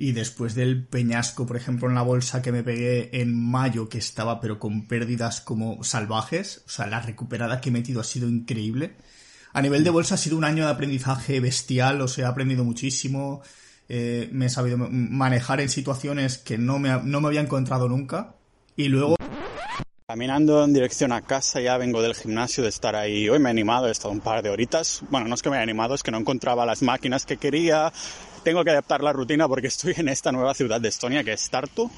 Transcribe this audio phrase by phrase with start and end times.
[0.00, 3.98] y después del peñasco, por ejemplo, en la bolsa que me pegué en mayo, que
[3.98, 8.28] estaba pero con pérdidas como salvajes, o sea, la recuperada que he metido ha sido
[8.28, 8.94] increíble.
[9.52, 12.62] A nivel de bolsa ha sido un año de aprendizaje bestial, o sea, he aprendido
[12.62, 13.42] muchísimo,
[13.88, 18.36] eh, me he sabido manejar en situaciones que no me, no me había encontrado nunca.
[18.76, 19.16] Y luego...
[20.06, 23.28] Caminando en dirección a casa, ya vengo del gimnasio de estar ahí.
[23.28, 25.02] Hoy me he animado, he estado un par de horitas.
[25.10, 27.92] Bueno, no es que me haya animado, es que no encontraba las máquinas que quería,
[28.42, 31.50] tengo que adaptar la rutina porque estoy en esta nueva ciudad de Estonia que es
[31.50, 31.90] Tartu.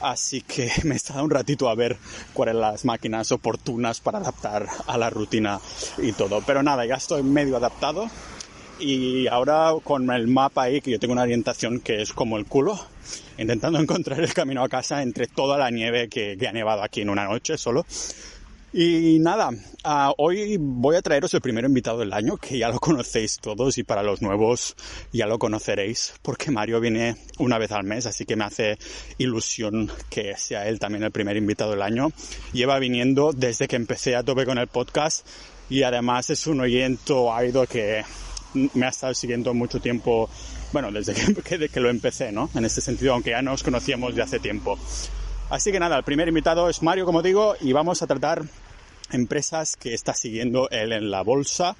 [0.00, 1.96] Así que me estado un ratito a ver
[2.32, 5.60] cuáles las máquinas oportunas para adaptar a la rutina
[5.98, 6.42] y todo.
[6.46, 8.10] Pero nada, ya estoy medio adaptado.
[8.78, 12.46] Y ahora con el mapa ahí, que yo tengo una orientación que es como el
[12.46, 12.78] culo,
[13.38, 17.00] intentando encontrar el camino a casa entre toda la nieve que, que ha nevado aquí
[17.00, 17.86] en una noche solo.
[18.76, 22.80] Y nada, uh, hoy voy a traeros el primer invitado del año, que ya lo
[22.80, 24.74] conocéis todos y para los nuevos
[25.12, 28.76] ya lo conoceréis, porque Mario viene una vez al mes, así que me hace
[29.16, 32.10] ilusión que sea él también el primer invitado del año.
[32.52, 35.24] Lleva viniendo desde que empecé a tope con el podcast
[35.70, 37.14] y además es un oyente
[37.46, 38.02] ido que
[38.54, 40.28] me ha estado siguiendo mucho tiempo,
[40.72, 42.50] bueno, desde que, que lo empecé, ¿no?
[42.56, 44.76] En este sentido, aunque ya nos conocíamos de hace tiempo.
[45.48, 48.42] Así que nada, el primer invitado es Mario, como digo, y vamos a tratar
[49.14, 51.76] empresas que está siguiendo él en la bolsa.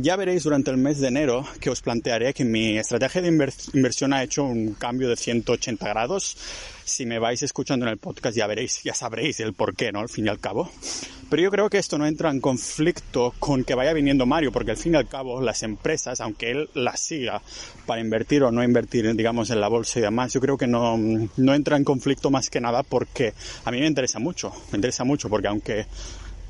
[0.00, 3.28] ya veréis durante el mes de enero que os plantearé que mi estrategia de
[3.74, 6.36] inversión ha hecho un cambio de 180 grados.
[6.84, 10.00] Si me vais escuchando en el podcast ya veréis, ya sabréis el por qué, ¿no?
[10.00, 10.70] Al fin y al cabo.
[11.30, 14.72] Pero yo creo que esto no entra en conflicto con que vaya viniendo Mario, porque
[14.72, 17.40] al fin y al cabo las empresas, aunque él las siga
[17.86, 20.98] para invertir o no invertir, digamos, en la bolsa y demás, yo creo que no,
[20.98, 23.32] no entra en conflicto más que nada porque
[23.64, 25.86] a mí me interesa mucho, me interesa mucho porque aunque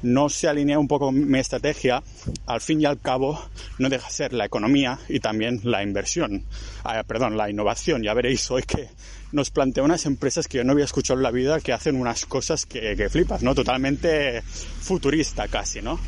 [0.02, 2.02] no se alinea un poco mi estrategia,
[2.46, 3.40] al fin y al cabo
[3.78, 6.44] no deja de ser la economía y también la inversión,
[6.84, 8.02] ah, perdón, la innovación.
[8.02, 8.88] Ya veréis hoy que
[9.32, 12.26] nos plantea unas empresas que yo no había escuchado en la vida que hacen unas
[12.26, 13.54] cosas que, que flipas, ¿no?
[13.54, 16.00] Totalmente futurista casi, ¿no?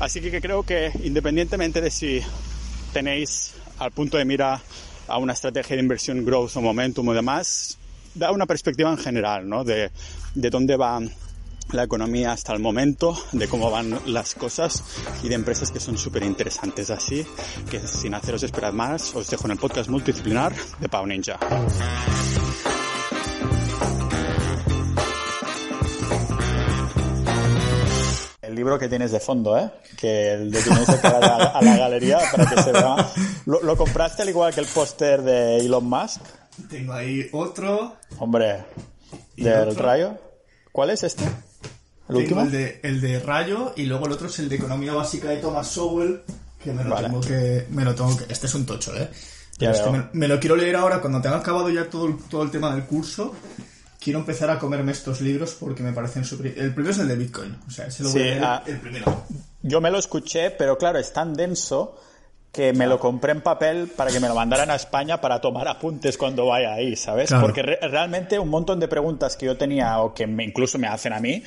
[0.00, 2.20] Así que creo que independientemente de si
[2.92, 4.60] tenéis al punto de mira
[5.08, 7.78] a una estrategia de inversión growth o momentum o demás,
[8.14, 9.64] da una perspectiva en general, ¿no?
[9.64, 9.90] De,
[10.34, 11.00] de dónde va
[11.72, 14.82] la economía hasta el momento, de cómo van las cosas
[15.22, 16.90] y de empresas que son súper interesantes.
[16.90, 17.26] Así
[17.70, 21.38] que sin haceros esperar más, os dejo en el podcast multidisciplinar de Pau Ninja.
[28.40, 29.70] El libro que tienes de fondo, ¿eh?
[29.96, 32.96] Que el de tienes que a, a la galería para que se vea.
[33.44, 36.22] ¿Lo, ¿Lo compraste al igual que el póster de Elon Musk?
[36.70, 37.96] Tengo ahí otro.
[38.18, 38.64] Hombre,
[39.36, 39.84] del otro?
[39.84, 40.14] rayo.
[40.72, 41.24] ¿Cuál es este?
[42.08, 42.42] ¿El último?
[42.42, 45.36] El de, el de Rayo y luego el otro es el de Economía Básica de
[45.36, 46.22] Thomas Sowell,
[46.62, 47.66] que me lo tengo que...
[47.70, 48.32] Me lo tengo que...
[48.32, 49.08] Este es un tocho, ¿eh?
[49.58, 52.74] Ya me, me, lo quiero leer ahora cuando tenga acabado ya todo, todo el tema
[52.74, 53.34] del curso.
[54.00, 56.46] Quiero empezar a comerme estos libros porque me parecen súper...
[56.56, 58.62] El primero es el de Bitcoin, o sea, ese lo voy sí, a leer ah,
[58.66, 59.24] el primero.
[59.62, 61.98] Yo me lo escuché, pero claro, es tan denso
[62.52, 65.68] que me lo compré en papel para que me lo mandaran a España para tomar
[65.68, 67.28] apuntes cuando vaya ahí, ¿sabes?
[67.28, 67.44] Claro.
[67.44, 70.86] Porque re realmente un montón de preguntas que yo tenía o que me, incluso me
[70.86, 71.42] hacen a mí,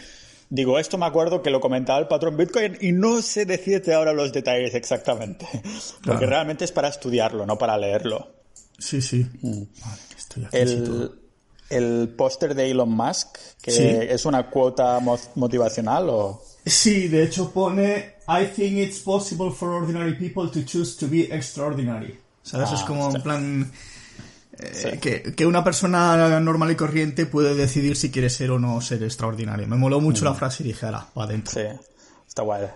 [0.54, 4.12] Digo, esto me acuerdo que lo comentaba el patrón Bitcoin y no sé decirte ahora
[4.12, 5.48] los detalles exactamente.
[6.04, 6.28] Porque claro.
[6.28, 8.34] realmente es para estudiarlo, no para leerlo.
[8.78, 9.26] Sí, sí.
[9.42, 9.64] Mm.
[9.82, 11.12] Vale, estoy aquí el,
[11.70, 13.82] el póster de Elon Musk, que sí.
[13.82, 15.00] es una cuota
[15.36, 16.44] motivacional o...
[16.66, 21.34] Sí, de hecho pone I think it's possible for ordinary people to choose to be
[21.34, 22.20] extraordinary.
[22.44, 22.70] ¿Sabes?
[22.72, 23.72] Ah, es como en plan
[24.60, 24.88] Sí.
[24.90, 28.82] Eh, que, que, una persona normal y corriente puede decidir si quiere ser o no
[28.82, 29.68] ser extraordinario.
[29.68, 30.28] Me moló mucho mm.
[30.28, 31.54] la frase y dije, ahora, para adentro.
[31.54, 31.68] Sí,
[32.28, 32.68] está guay.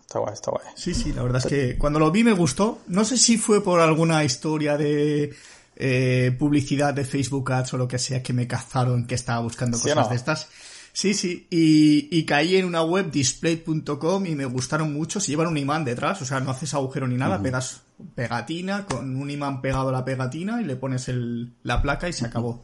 [0.00, 0.66] Está guay, está guay.
[0.74, 2.78] Sí, sí, la verdad es que cuando lo vi me gustó.
[2.88, 5.34] No sé si fue por alguna historia de
[5.76, 9.76] eh, publicidad de Facebook Ads o lo que sea que me cazaron que estaba buscando
[9.76, 10.08] ¿Sí cosas no?
[10.08, 10.48] de estas.
[10.94, 15.20] Sí, sí, y, y, caí en una web display.com y me gustaron mucho.
[15.20, 17.42] Si llevan un imán detrás, o sea, no haces agujero ni nada, uh -huh.
[17.42, 17.82] pegas
[18.14, 22.12] pegatina con un imán pegado a la pegatina y le pones el, la placa y
[22.12, 22.62] se acabó.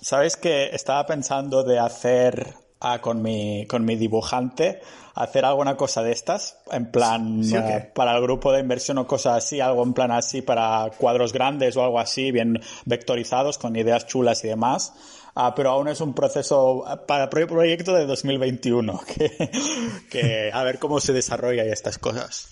[0.00, 4.82] ¿Sabes que estaba pensando de hacer ah, con, mi, con mi dibujante,
[5.14, 6.58] hacer alguna cosa de estas?
[6.70, 10.42] En plan, uh, para el grupo de inversión o cosas así, algo en plan así
[10.42, 14.92] para cuadros grandes o algo así, bien vectorizados, con ideas chulas y demás.
[15.34, 19.50] Uh, pero aún es un proceso para el proyecto de 2021, que,
[20.10, 22.48] que a ver cómo se desarrolla y estas cosas.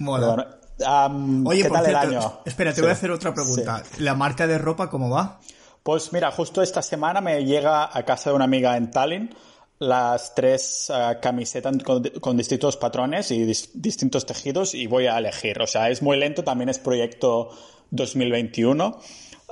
[0.00, 2.40] Bueno Um, Oye, ¿qué por tal cierto, el año?
[2.44, 2.80] espera, te sí.
[2.82, 3.82] voy a hacer otra pregunta.
[3.84, 4.02] Sí.
[4.02, 5.40] ¿La marca de ropa cómo va?
[5.82, 9.34] Pues mira, justo esta semana me llega a casa de una amiga en Tallinn
[9.78, 15.18] las tres uh, camisetas con, con, distintos patrones y dis distintos tejidos y voy a
[15.18, 15.60] elegir.
[15.62, 17.50] O sea, es muy lento, también es proyecto
[17.90, 18.86] 2021.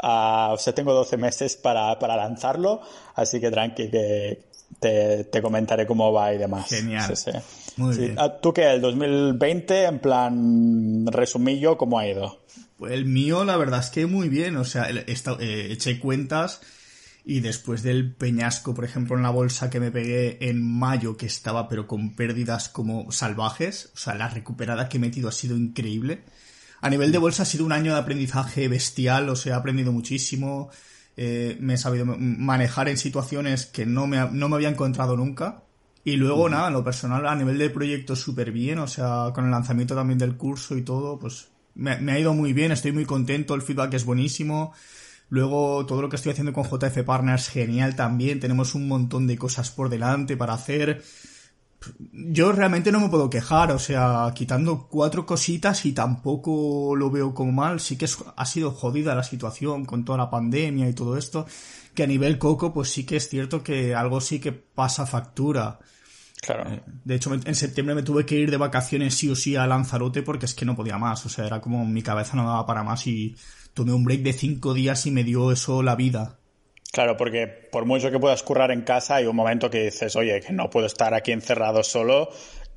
[0.02, 2.82] Uh, o sea, tengo 12 meses para, para lanzarlo,
[3.14, 4.44] así que tranqui, que
[4.80, 6.68] te, te, comentaré cómo va y demás.
[6.68, 7.16] Genial.
[7.16, 7.38] Sí, sí.
[7.76, 8.16] Muy bien.
[8.18, 8.72] Ah, ¿Tú qué?
[8.72, 12.40] ¿El 2020, en plan resumillo, cómo ha ido?
[12.78, 14.56] Pues el mío, la verdad es que muy bien.
[14.56, 16.60] O sea, he estado, eh, eché cuentas
[17.28, 21.26] y después del peñasco, por ejemplo, en la bolsa que me pegué en mayo, que
[21.26, 25.56] estaba pero con pérdidas como salvajes, o sea, la recuperada que he metido ha sido
[25.56, 26.22] increíble.
[26.80, 29.90] A nivel de bolsa ha sido un año de aprendizaje bestial, o sea, he aprendido
[29.90, 30.70] muchísimo,
[31.16, 35.64] eh, me he sabido manejar en situaciones que no me, no me había encontrado nunca.
[36.06, 39.44] Y luego, nada, en lo personal, a nivel de proyecto súper bien, o sea, con
[39.44, 42.92] el lanzamiento también del curso y todo, pues me, me ha ido muy bien, estoy
[42.92, 44.72] muy contento, el feedback es buenísimo.
[45.30, 48.38] Luego todo lo que estoy haciendo con JF Partners, genial también.
[48.38, 51.02] Tenemos un montón de cosas por delante para hacer.
[52.12, 57.34] Yo realmente no me puedo quejar, o sea, quitando cuatro cositas y tampoco lo veo
[57.34, 57.80] como mal.
[57.80, 58.06] Sí que
[58.36, 61.46] ha sido jodida la situación con toda la pandemia y todo esto.
[61.96, 65.80] Que a nivel coco, pues sí que es cierto que algo sí que pasa factura.
[66.46, 66.70] Claro.
[66.70, 69.66] Eh, de hecho, en septiembre me tuve que ir de vacaciones sí o sí a
[69.66, 71.26] Lanzarote porque es que no podía más.
[71.26, 73.34] O sea, era como mi cabeza no daba para más y
[73.74, 76.38] tomé un break de cinco días y me dio eso la vida.
[76.92, 80.40] Claro, porque por mucho que puedas currar en casa, hay un momento que dices, oye,
[80.40, 82.28] que no puedo estar aquí encerrado solo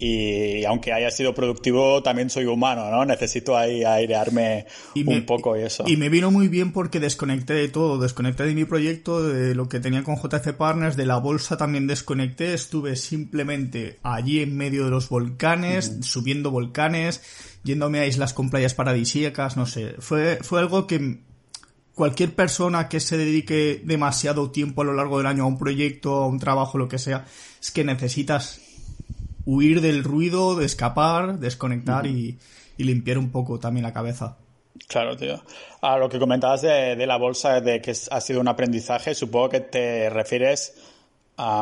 [0.02, 3.04] y aunque haya sido productivo, también soy humano, ¿no?
[3.04, 4.66] Necesito ahí airearme
[4.96, 5.84] un poco y eso.
[5.86, 9.68] Y me vino muy bien porque desconecté de todo, desconecté de mi proyecto, de lo
[9.68, 14.86] que tenía con JF Partners, de la bolsa también desconecté, estuve simplemente allí en medio
[14.86, 17.22] de los volcanes, subiendo volcanes,
[17.66, 21.20] yéndome a islas con playas paradisíacas, no sé, fue, fue algo que
[21.94, 26.16] cualquier persona que se dedique demasiado tiempo a lo largo del año a un proyecto,
[26.16, 27.26] a un trabajo, lo que sea,
[27.62, 28.62] es que necesitas
[29.46, 32.38] huir del ruido, de escapar, desconectar y,
[32.78, 34.38] limpiar un poco también la cabeza.
[34.88, 35.44] Claro, tío.
[35.82, 39.50] A lo que comentabas de, de la bolsa, de que ha sido un aprendizaje, supongo
[39.50, 40.74] que te refieres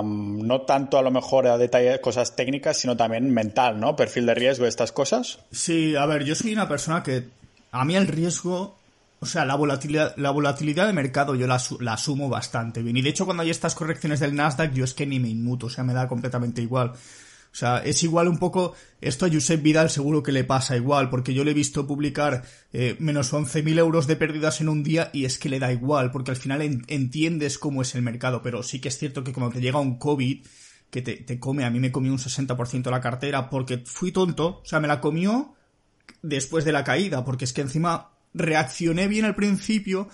[0.04, 3.96] no tanto a lo mejor a detalles, cosas técnicas, sino también mental, ¿no?
[3.96, 5.40] Perfil de riesgo, estas cosas.
[5.52, 7.26] Sí, a ver, yo soy una persona que
[7.72, 8.76] a mí el riesgo,
[9.20, 12.98] o sea, la volatilidad, la volatilidad de mercado yo la, la asumo bastante bien.
[12.98, 15.68] Y de hecho cuando hay estas correcciones del Nasdaq yo es que ni me inmuto,
[15.68, 16.94] o sea, me da completamente igual.
[17.52, 21.10] O sea, es igual un poco, esto a Josep Vidal seguro que le pasa igual,
[21.10, 25.10] porque yo le he visto publicar eh, menos 11.000 euros de pérdidas en un día
[25.14, 28.62] y es que le da igual, porque al final entiendes cómo es el mercado, pero
[28.64, 30.46] sí que es cierto que cuando te llega un COVID,
[30.90, 34.62] que te, te come, a mí me comió un 60% la cartera porque fui tonto,
[34.62, 35.56] o sea, me la comió
[36.22, 40.10] después de la caída, porque es que encima reaccioné bien al principio,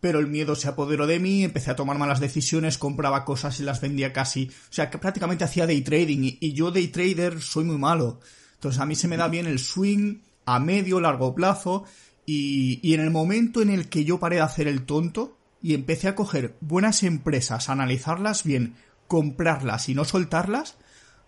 [0.00, 3.62] pero el miedo se apoderó de mí, empecé a tomar malas decisiones, compraba cosas y
[3.62, 7.64] las vendía casi, o sea, que prácticamente hacía day trading y, yo day trader soy
[7.64, 8.20] muy malo.
[8.54, 11.84] Entonces a mí se me da bien el swing a medio, largo plazo
[12.24, 15.74] y, y en el momento en el que yo paré de hacer el tonto y
[15.74, 18.76] empecé a coger buenas empresas, analizarlas bien,
[19.08, 20.76] comprarlas y no soltarlas,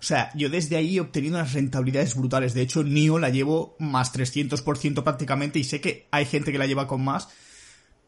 [0.01, 2.55] o sea, yo desde ahí he obtenido unas rentabilidades brutales.
[2.55, 6.67] De hecho, NIO la llevo más 300% prácticamente y sé que hay gente que la
[6.67, 7.29] lleva con más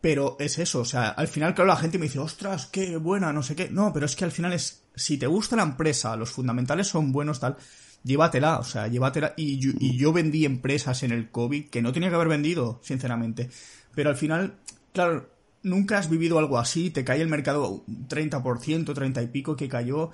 [0.00, 3.32] pero es eso, o sea, al final, claro, la gente me dice, ostras, qué buena,
[3.32, 3.68] no sé qué.
[3.70, 7.12] No, pero es que al final es, si te gusta la empresa, los fundamentales son
[7.12, 7.56] buenos, tal,
[8.02, 9.34] llévatela, o sea, llévatela.
[9.36, 12.80] Y yo, y yo vendí empresas en el COVID que no tenía que haber vendido,
[12.82, 13.50] sinceramente.
[13.94, 14.54] Pero al final,
[14.94, 15.28] claro,
[15.62, 20.10] nunca has vivido algo así, te cae el mercado 30%, 30 y pico que cayó.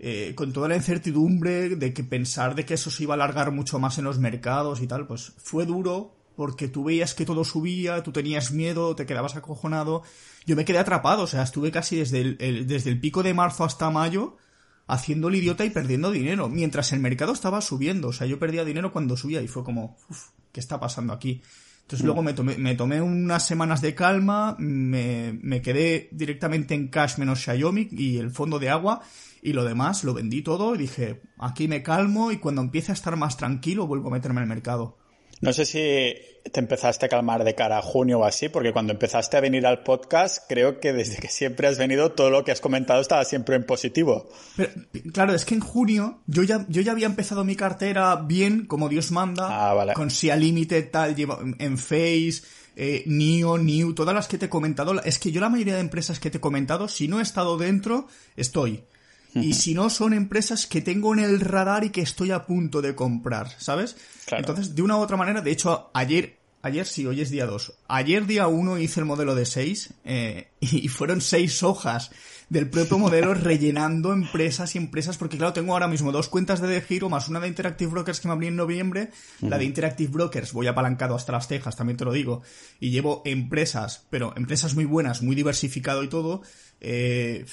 [0.00, 3.50] Eh, con toda la incertidumbre de que pensar de que eso se iba a alargar
[3.50, 7.42] mucho más en los mercados y tal, pues fue duro, porque tú veías que todo
[7.42, 10.04] subía, tú tenías miedo, te quedabas acojonado.
[10.46, 13.64] Yo me quedé atrapado, o sea, estuve casi desde el, desde el pico de marzo
[13.64, 14.36] hasta mayo
[14.86, 18.06] haciendo el idiota y perdiendo dinero, mientras el mercado estaba subiendo.
[18.06, 21.42] O sea, yo perdía dinero cuando subía y fue como, uff, ¿qué está pasando aquí?
[21.82, 26.86] Entonces luego me tomé, me tomé unas semanas de calma, me, me quedé directamente en
[26.86, 29.02] cash menos Xiaomi y el fondo de agua
[29.42, 32.94] y lo demás lo vendí todo y dije, aquí me calmo y cuando empiece a
[32.94, 34.98] estar más tranquilo vuelvo a meterme en el mercado.
[35.40, 36.14] No sé si
[36.50, 39.66] te empezaste a calmar de cara a junio o así, porque cuando empezaste a venir
[39.66, 43.24] al podcast, creo que desde que siempre has venido, todo lo que has comentado estaba
[43.24, 44.28] siempre en positivo.
[44.56, 44.70] Pero,
[45.12, 48.88] claro, es que en junio yo ya, yo ya había empezado mi cartera bien, como
[48.88, 51.14] Dios manda, ah, con SEA Limited, tal,
[51.58, 52.42] en Face,
[52.76, 55.00] eh, NIO, New, todas las que te he comentado.
[55.02, 57.56] Es que yo la mayoría de empresas que te he comentado, si no he estado
[57.58, 58.84] dentro, estoy.
[59.42, 62.82] Y si no, son empresas que tengo en el radar y que estoy a punto
[62.82, 63.96] de comprar, ¿sabes?
[64.30, 67.72] Entonces, de una u otra manera, de hecho, ayer, ayer sí, hoy es día 2.
[67.88, 72.10] Ayer día 1 hice el modelo de 6 eh, y fueron 6 hojas
[72.48, 76.68] del propio modelo rellenando empresas y empresas, porque claro, tengo ahora mismo dos cuentas de
[76.68, 79.10] De Giro más una de Interactive Brokers que me abrí en noviembre.
[79.40, 82.42] La de Interactive Brokers voy apalancado hasta las cejas, también te lo digo,
[82.80, 86.42] y llevo empresas, pero empresas muy buenas, muy diversificado y todo.
[86.80, 87.44] Eh,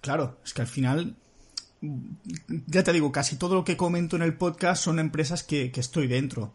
[0.00, 1.16] claro, es que al final
[2.66, 6.06] ya te digo, casi todo lo que comento en el podcast son empresas que, estoy
[6.06, 6.52] dentro.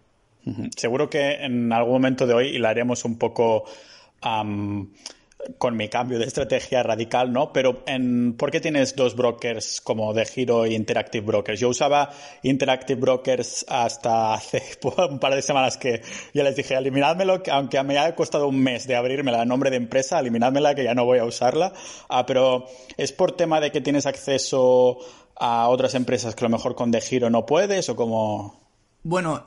[0.75, 3.65] Seguro que en algún momento de hoy haremos un poco
[5.57, 7.53] con mi cambio de estrategia radical, ¿no?
[7.53, 7.83] Pero
[8.38, 11.59] ¿por qué tienes dos brokers como de Giro y Interactive Brokers?
[11.59, 12.09] Yo usaba
[12.43, 14.62] Interactive Brokers hasta hace
[15.09, 16.01] un par de semanas que
[16.33, 19.77] ya les dije, eliminádmelo, aunque me haya costado un mes de abrirme la nombre de
[19.77, 21.71] empresa, eliminádmela que ya no voy a usarla.
[22.09, 22.65] Ah, pero
[22.98, 24.98] es por tema de que tienes acceso
[25.39, 28.60] a otras empresas que a lo mejor con de Giro no puedes o como...
[29.01, 29.43] Bueno,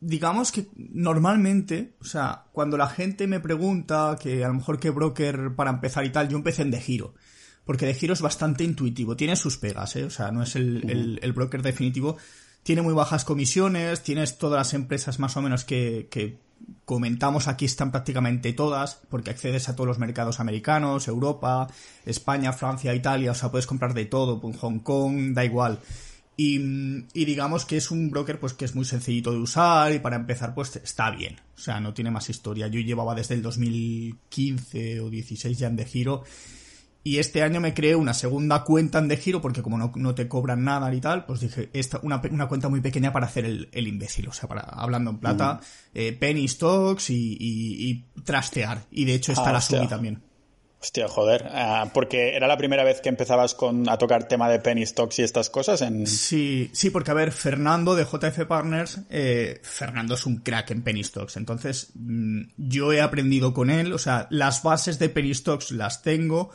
[0.00, 4.88] digamos que normalmente, o sea, cuando la gente me pregunta que a lo mejor qué
[4.88, 7.14] broker para empezar y tal, yo empecé en De Giro.
[7.66, 10.04] Porque De Giro es bastante intuitivo, tiene sus pegas, ¿eh?
[10.04, 12.16] O sea, no es el, el, broker definitivo.
[12.62, 16.38] Tiene muy bajas comisiones, tienes todas las empresas más o menos que, que
[16.84, 21.68] comentamos aquí están prácticamente todas, porque accedes a todos los mercados americanos, Europa,
[22.04, 25.80] España, Francia, Italia, o sea, puedes comprar de todo, Hong Kong, da igual.
[26.36, 26.58] Y,
[27.12, 30.54] digamos que es un broker pues que es muy sencillito de usar y para empezar
[30.54, 31.36] pues está bien.
[31.56, 32.68] O sea, no tiene más historia.
[32.68, 36.24] Yo llevaba desde el 2015 o 16 ya en de giro
[37.04, 40.28] y este año me creé una segunda cuenta en de giro porque como no, te
[40.28, 43.68] cobran nada y tal, pues dije, esta, una, una cuenta muy pequeña para hacer el,
[43.72, 45.60] el imbécil, o sea, para, hablando en plata,
[45.94, 48.82] eh, penny stocks y, y, trastear.
[48.90, 50.22] Y de hecho esta ah, la subí también.
[50.82, 51.48] Hostia, joder.
[51.52, 55.20] Ah, porque era la primera vez que empezabas con, a tocar tema de penny stocks
[55.20, 56.08] y estas cosas en...
[56.08, 60.82] Sí, sí, porque a ver, Fernando de JF Partners, eh, Fernando es un crack en
[60.82, 61.36] penny stocks.
[61.36, 66.02] Entonces, mm, yo he aprendido con él, o sea, las bases de penny stocks las
[66.02, 66.50] tengo,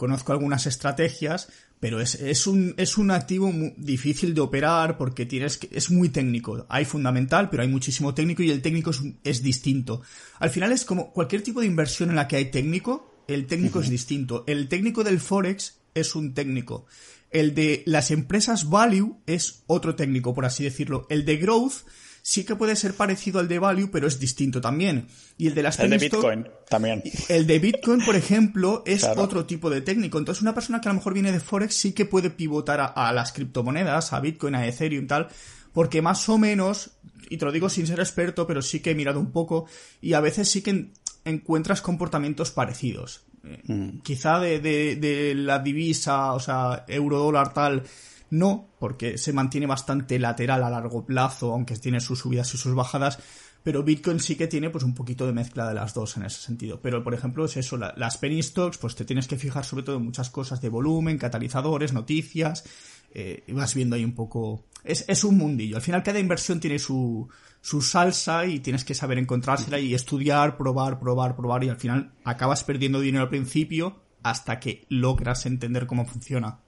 [0.00, 5.26] conozco algunas estrategias, pero es, es, un, es un activo muy difícil de operar porque
[5.26, 6.64] tienes que, es muy técnico.
[6.70, 10.00] Hay fundamental, pero hay muchísimo técnico y el técnico es, es distinto.
[10.38, 13.80] Al final es como cualquier tipo de inversión en la que hay técnico, el técnico
[13.80, 14.44] es distinto.
[14.46, 16.86] El técnico del Forex es un técnico.
[17.30, 21.06] El de las empresas value es otro técnico, por así decirlo.
[21.10, 21.84] El de growth
[22.22, 25.06] sí que puede ser parecido al de value, pero es distinto también.
[25.38, 27.02] Y el de las El de Bitcoin también.
[27.28, 30.18] El de Bitcoin, por ejemplo, es otro tipo de técnico.
[30.18, 32.86] Entonces, una persona que a lo mejor viene de Forex sí que puede pivotar a,
[32.86, 35.28] a las criptomonedas, a Bitcoin, a Ethereum y tal,
[35.72, 36.90] porque más o menos,
[37.28, 39.66] y te lo digo sin ser experto, pero sí que he mirado un poco,
[40.00, 40.90] y a veces sí que
[41.24, 43.22] encuentras comportamientos parecidos.
[43.42, 44.00] Mm.
[44.00, 47.84] Quizá de, de, la divisa, o sea, euro dólar tal,
[48.30, 52.74] no, porque se mantiene bastante lateral a largo plazo, aunque tiene sus subidas y sus
[52.74, 53.18] bajadas,
[53.62, 56.40] pero Bitcoin sí que tiene pues un poquito de mezcla de las dos en ese
[56.40, 56.80] sentido.
[56.80, 59.96] Pero por ejemplo es eso, las penny stocks, pues te tienes que fijar sobre todo
[59.96, 62.64] en muchas cosas de volumen, catalizadores, noticias,
[63.12, 64.64] eh, vas viendo ahí un poco...
[64.82, 65.76] Es, es un mundillo.
[65.76, 67.28] Al final cada inversión tiene su,
[67.60, 72.12] su salsa y tienes que saber encontrársela y estudiar, probar, probar, probar y al final
[72.24, 76.60] acabas perdiendo dinero al principio hasta que logras entender cómo funciona.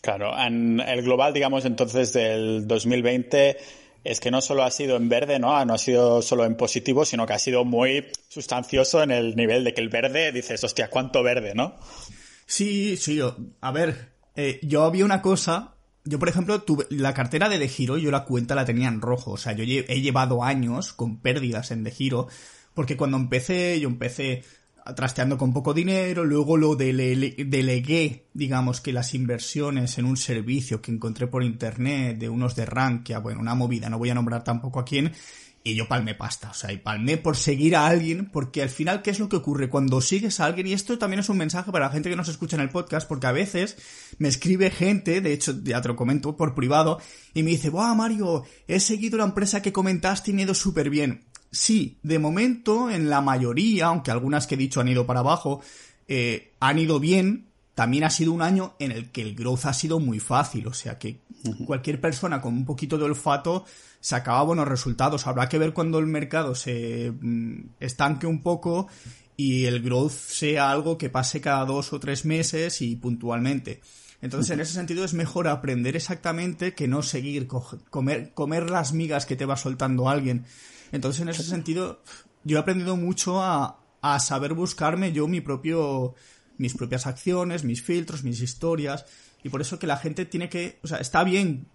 [0.00, 3.56] Claro, en el global, digamos, entonces del 2020
[4.02, 5.62] es que no solo ha sido en verde, ¿no?
[5.64, 9.62] No ha sido solo en positivo, sino que ha sido muy sustancioso en el nivel
[9.62, 11.76] de que el verde dices, hostia, ¿cuánto verde, no?
[12.46, 13.20] Sí, sí,
[13.60, 17.68] a ver, eh, yo había una cosa yo, por ejemplo, tuve la cartera de De
[17.68, 19.32] Giro, yo la cuenta la tenía en rojo.
[19.32, 22.28] O sea, yo he llevado años con pérdidas en De Giro,
[22.74, 24.42] porque cuando empecé, yo empecé
[24.96, 30.92] trasteando con poco dinero, luego lo delegué, digamos que las inversiones en un servicio que
[30.92, 34.80] encontré por internet de unos de Rankia, bueno, una movida, no voy a nombrar tampoco
[34.80, 35.12] a quién,
[35.62, 39.02] y yo palmé pasta, o sea, y palmé por seguir a alguien, porque al final,
[39.02, 39.68] ¿qué es lo que ocurre?
[39.68, 42.28] Cuando sigues a alguien, y esto también es un mensaje para la gente que nos
[42.28, 43.76] escucha en el podcast, porque a veces
[44.18, 46.98] me escribe gente, de hecho, ya te lo comento por privado,
[47.34, 48.44] y me dice, ¡buah, Mario!
[48.66, 51.29] He seguido la empresa que comentaste y me ha ido súper bien.
[51.50, 55.60] Sí, de momento, en la mayoría, aunque algunas que he dicho han ido para abajo,
[56.06, 59.72] eh, han ido bien, también ha sido un año en el que el growth ha
[59.72, 61.20] sido muy fácil, o sea que
[61.66, 63.64] cualquier persona con un poquito de olfato
[64.00, 65.26] sacaba buenos resultados.
[65.26, 68.88] Habrá que ver cuando el mercado se mm, estanque un poco
[69.36, 73.80] y el growth sea algo que pase cada dos o tres meses y puntualmente.
[74.22, 79.24] Entonces, en ese sentido, es mejor aprender exactamente que no seguir comer, comer las migas
[79.24, 80.44] que te va soltando alguien.
[80.92, 82.02] Entonces, en ese sentido,
[82.44, 86.14] yo he aprendido mucho a, a saber buscarme yo mi propio,
[86.58, 89.06] mis propias acciones, mis filtros, mis historias.
[89.42, 91.66] Y por eso que la gente tiene que, o sea, está bien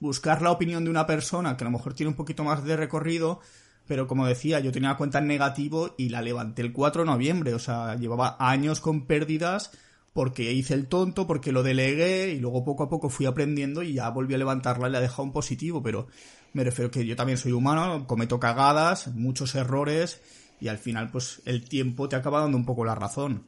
[0.00, 2.76] buscar la opinión de una persona que a lo mejor tiene un poquito más de
[2.76, 3.40] recorrido,
[3.86, 7.06] pero como decía, yo tenía la cuenta en negativo y la levanté el 4 de
[7.06, 9.70] noviembre, o sea, llevaba años con pérdidas
[10.12, 13.94] porque hice el tonto, porque lo delegué y luego poco a poco fui aprendiendo y
[13.94, 16.08] ya volví a levantarla y la he dejado un positivo, pero
[16.52, 20.20] me refiero que yo también soy humano, cometo cagadas, muchos errores
[20.60, 23.46] y al final pues el tiempo te acaba dando un poco la razón.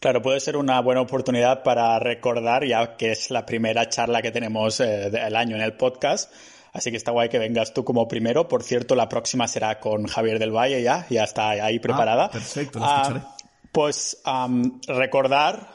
[0.00, 4.30] Claro, puede ser una buena oportunidad para recordar, ya que es la primera charla que
[4.30, 6.32] tenemos eh, del año en el podcast.
[6.72, 8.48] Así que está guay que vengas tú como primero.
[8.48, 12.26] Por cierto, la próxima será con Javier del Valle ya, ya está ahí preparada.
[12.26, 13.20] Ah, perfecto, lo escucharé.
[13.24, 13.36] Ah,
[13.72, 14.22] pues
[14.86, 15.68] recordar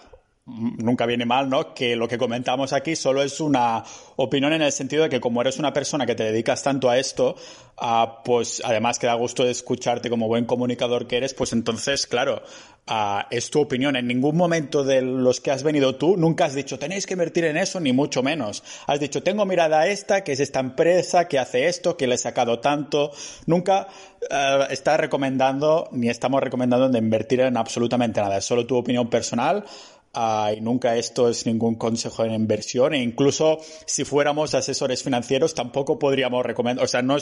[0.45, 1.73] nunca viene mal, ¿no?
[1.73, 3.83] Que lo que comentamos aquí solo es una
[4.15, 6.97] opinión en el sentido de que como eres una persona que te dedicas tanto a
[6.97, 7.35] esto,
[7.79, 12.07] uh, pues además que da gusto de escucharte como buen comunicador que eres, pues entonces,
[12.07, 12.41] claro,
[12.89, 13.95] uh, es tu opinión.
[13.95, 17.45] En ningún momento de los que has venido tú, nunca has dicho, tenéis que invertir
[17.45, 18.63] en eso, ni mucho menos.
[18.87, 22.17] Has dicho, tengo mirada esta, que es esta empresa, que hace esto, que le he
[22.17, 23.11] sacado tanto.
[23.45, 23.87] Nunca
[24.23, 28.37] uh, estás recomendando, ni estamos recomendando de invertir en absolutamente nada.
[28.37, 29.65] Es solo tu opinión personal
[30.13, 35.97] y nunca esto es ningún consejo en inversión e incluso si fuéramos asesores financieros tampoco
[35.97, 37.15] podríamos recomendar, o sea, no,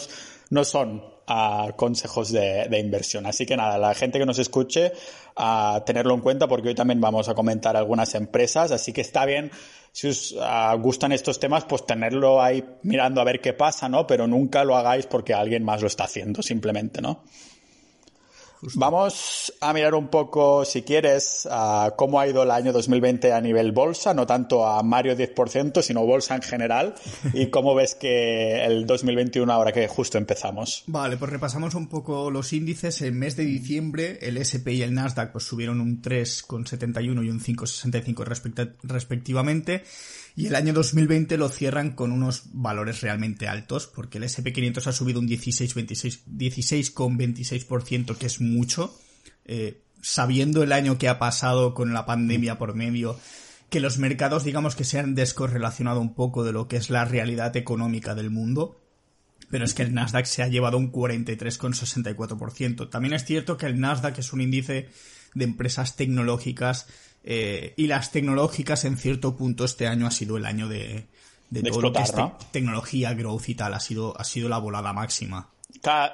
[0.50, 3.28] no son uh, consejos de, inversión.
[3.28, 4.92] Así que nada, la gente que nos escuche,
[5.36, 9.26] a tenerlo en cuenta porque hoy también vamos a comentar algunas empresas, así que está
[9.26, 9.52] bien
[9.92, 10.36] si os
[10.80, 14.06] gustan estos temas, pues tenerlo ahí mirando a ver qué pasa, ¿no?
[14.06, 17.24] Pero nunca lo hagáis porque alguien más lo está haciendo, simplemente, ¿no?
[18.76, 23.40] Vamos a mirar un poco, si quieres, a cómo ha ido el año 2020 a
[23.40, 26.96] nivel bolsa, no tanto a Mario 10%, sino bolsa en general,
[27.34, 30.84] y cómo ves que el 2021 ahora que justo empezamos.
[30.88, 33.02] Vale, pues repasamos un poco los índices.
[33.02, 37.40] En mes de diciembre, el SP y el Nasdaq pues subieron un 3,71 y un
[37.40, 39.84] 5,65 respectivamente.
[40.40, 44.94] Y el año 2020 lo cierran con unos valores realmente altos, porque el SP500 ha
[44.94, 48.98] subido un 16,26%, que es mucho,
[49.44, 53.20] eh, sabiendo el año que ha pasado con la pandemia por medio,
[53.70, 57.04] que los mercados digamos que se han descorrelacionado un poco de lo que es la
[57.04, 58.80] realidad económica del mundo.
[59.52, 62.90] Pero es que el Nasdaq se ha llevado un 43,64%.
[62.90, 64.88] También es cierto que el Nasdaq es un índice
[65.34, 66.88] de empresas tecnológicas
[67.24, 71.08] eh, y las tecnológicas en cierto punto este año ha sido el año de,
[71.70, 72.14] todo lo que es
[72.52, 75.50] tecnología, growth y tal, ha sido, ha sido la volada máxima.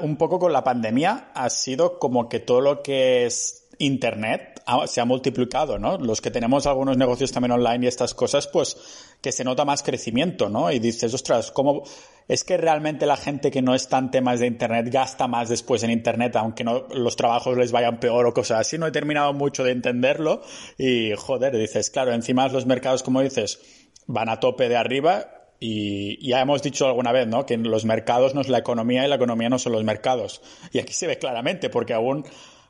[0.02, 5.02] Un poco con la pandemia ha sido como que todo lo que es Internet se
[5.02, 5.98] ha multiplicado, ¿no?
[5.98, 8.78] Los que tenemos algunos negocios también online y estas cosas, pues
[9.22, 10.72] que se nota más crecimiento, ¿no?
[10.72, 11.84] Y dices, ostras, ¿cómo
[12.28, 15.84] es que realmente la gente que no está en temas de Internet gasta más después
[15.84, 18.78] en Internet, aunque no los trabajos les vayan peor o cosas así?
[18.78, 20.42] No he terminado mucho de entenderlo
[20.78, 23.60] y, joder, dices, claro, encima los mercados, como dices,
[24.08, 27.46] van a tope de arriba y ya hemos dicho alguna vez, ¿no?
[27.46, 30.42] Que los mercados no es la economía y la economía no son los mercados.
[30.72, 32.26] Y aquí se ve claramente, porque aún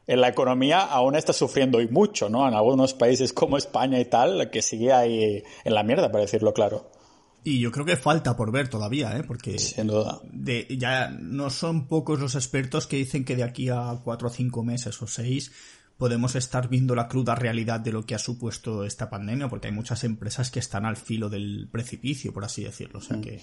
[0.07, 2.47] en la economía aún está sufriendo y mucho, ¿no?
[2.47, 6.53] En algunos países como España y tal, que sigue ahí en la mierda, para decirlo
[6.53, 6.91] claro.
[7.47, 9.23] Y yo creo que falta por ver todavía, ¿eh?
[9.23, 10.19] Porque Sin duda.
[10.31, 14.31] De, ya no son pocos los expertos que dicen que de aquí a cuatro o
[14.31, 15.51] cinco meses o seis
[15.95, 19.73] podemos estar viendo la cruda realidad de lo que ha supuesto esta pandemia, porque hay
[19.75, 22.97] muchas empresas que están al filo del precipicio, por así decirlo.
[22.97, 23.21] O sea mm.
[23.21, 23.41] que...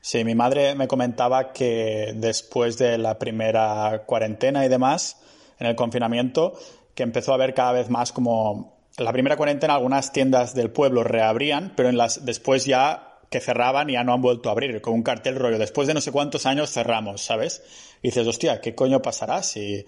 [0.00, 5.18] Sí, mi madre me comentaba que después de la primera cuarentena y demás,
[5.60, 6.58] en el confinamiento,
[6.96, 11.04] que empezó a ver cada vez más como la primera cuarentena algunas tiendas del pueblo
[11.04, 14.80] reabrían, pero en las después ya que cerraban y ya no han vuelto a abrir,
[14.80, 17.62] con un cartel rollo, después de no sé cuántos años cerramos, ¿sabes?
[18.02, 19.84] Y dices, hostia, ¿qué coño pasará si...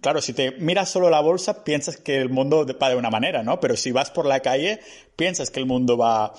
[0.00, 3.42] claro, si te miras solo la bolsa, piensas que el mundo va de una manera,
[3.42, 3.60] ¿no?
[3.60, 4.80] Pero si vas por la calle,
[5.16, 6.32] piensas que el mundo va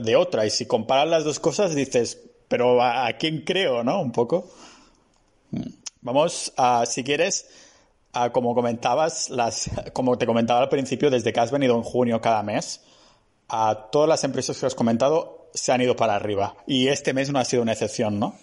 [0.00, 0.46] de otra.
[0.46, 4.00] Y si comparas las dos cosas, dices, pero ¿a, quién creo, no?
[4.00, 4.50] Un poco.
[6.00, 7.46] Vamos a, si quieres,
[8.32, 12.42] como comentabas, las, como te comentaba al principio, desde que has venido en junio cada
[12.42, 12.82] mes,
[13.48, 16.56] a todas las empresas que has comentado se han ido para arriba.
[16.66, 18.36] Y este mes no ha sido una excepción, ¿no?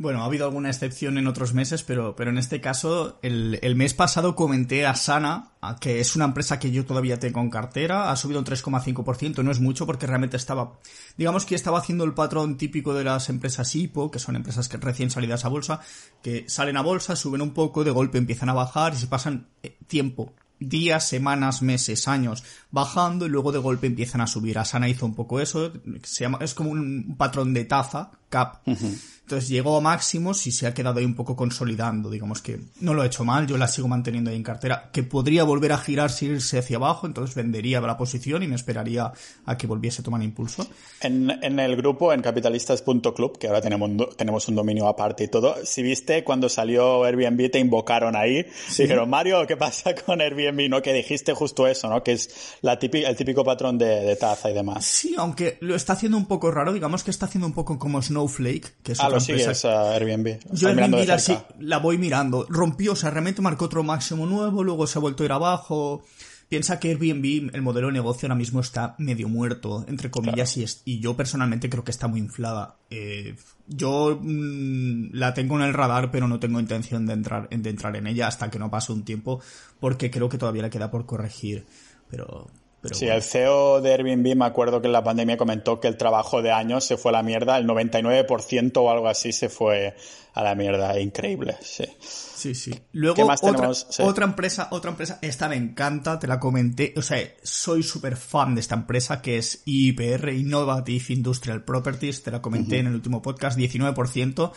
[0.00, 3.76] Bueno, ha habido alguna excepción en otros meses, pero, pero en este caso, el, el
[3.76, 8.10] mes pasado comenté a Sana, que es una empresa que yo todavía tengo en cartera,
[8.10, 10.78] ha subido un 3,5%, no es mucho porque realmente estaba,
[11.18, 14.78] digamos que estaba haciendo el patrón típico de las empresas IPO, que son empresas que
[14.78, 15.80] recién salidas a bolsa,
[16.22, 19.48] que salen a bolsa, suben un poco, de golpe empiezan a bajar y se pasan
[19.62, 24.58] eh, tiempo días, semanas, meses, años bajando y luego de golpe empiezan a subir.
[24.58, 28.62] Asana hizo un poco eso, se llama, es como un patrón de taza, cap.
[28.66, 32.10] Entonces llegó a máximos y se ha quedado ahí un poco consolidando.
[32.10, 34.90] Digamos que no lo he hecho mal, yo la sigo manteniendo ahí en cartera.
[34.92, 38.56] Que podría volver a girar si irse hacia abajo, entonces vendería la posición y me
[38.56, 39.12] esperaría
[39.46, 40.66] a que volviese a tomar impulso.
[41.00, 45.54] En, en el grupo, en capitalistas.club, que ahora tenemos, tenemos un dominio aparte y todo,
[45.64, 48.44] si viste cuando salió Airbnb te invocaron ahí.
[48.76, 50.68] Dijeron, Mario, ¿qué pasa con Airbnb?
[50.68, 50.82] ¿No?
[50.82, 52.02] Que dijiste justo eso, ¿no?
[52.02, 54.84] Que es la típica, el típico patrón de, taza y demás.
[54.84, 58.02] Sí, aunque lo está haciendo un poco raro, digamos que está haciendo un poco como
[58.20, 60.38] Snowflake, que es ah, sigues a Airbnb.
[60.52, 62.46] Yo Airbnb la, sí, la voy mirando.
[62.48, 66.02] Rompió, o sea, realmente marcó otro máximo nuevo, luego se ha vuelto a ir abajo.
[66.48, 70.64] Piensa que Airbnb, el modelo de negocio ahora mismo está medio muerto, entre comillas, y,
[70.84, 72.76] y yo personalmente creo que está muy inflada.
[72.90, 73.36] Eh,
[73.68, 77.94] yo mm, la tengo en el radar, pero no tengo intención de entrar, de entrar
[77.94, 79.40] en ella hasta que no pase un tiempo,
[79.78, 81.66] porque creo que todavía le queda por corregir.
[82.10, 82.50] Pero,
[82.92, 86.42] sí, el CEO de Airbnb me acuerdo que en la pandemia comentó que el trabajo
[86.42, 89.94] de años se fue a la mierda, el 99% o algo así se fue
[90.32, 91.84] a la mierda, increíble, sí.
[92.00, 92.72] Sí, sí.
[92.92, 97.82] Luego otra, otra empresa, otra empresa, esta me encanta, te la comenté, o sea, soy
[97.82, 102.86] súper fan de esta empresa que es IPR, Innovative Industrial Properties, te la comenté en
[102.86, 104.52] el último podcast, 19%.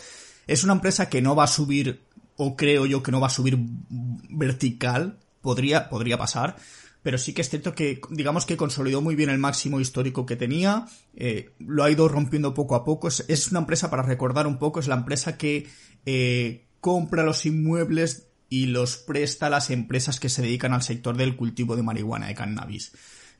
[0.46, 2.04] Es una empresa que no va a subir,
[2.36, 6.56] o creo yo que no va a subir vertical, podría, podría pasar,
[7.04, 10.36] pero sí que es cierto que, digamos que consolidó muy bien el máximo histórico que
[10.36, 14.58] tenía, eh, lo ha ido rompiendo poco a poco, es, una empresa, para recordar un
[14.58, 15.68] poco, es la empresa que
[16.06, 21.14] eh, compra los inmuebles y los presta a las empresas que se dedican al sector
[21.14, 22.92] del cultivo de marihuana, de cannabis.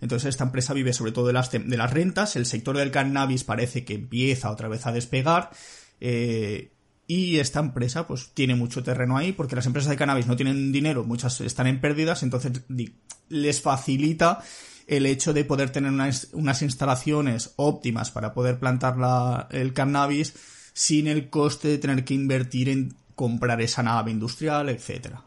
[0.02, 3.44] Entonces esta empresa vive sobre todo de las, de las rentas, el sector del cannabis
[3.44, 5.48] parece que empieza otra vez a despegar,
[6.00, 6.73] eh,
[7.06, 10.72] y esta empresa pues tiene mucho terreno ahí porque las empresas de cannabis no tienen
[10.72, 12.62] dinero, muchas están en pérdidas, entonces
[13.28, 14.42] les facilita
[14.86, 20.34] el hecho de poder tener unas, unas instalaciones óptimas para poder plantar la, el cannabis
[20.72, 25.24] sin el coste de tener que invertir en comprar esa nave industrial, etcétera.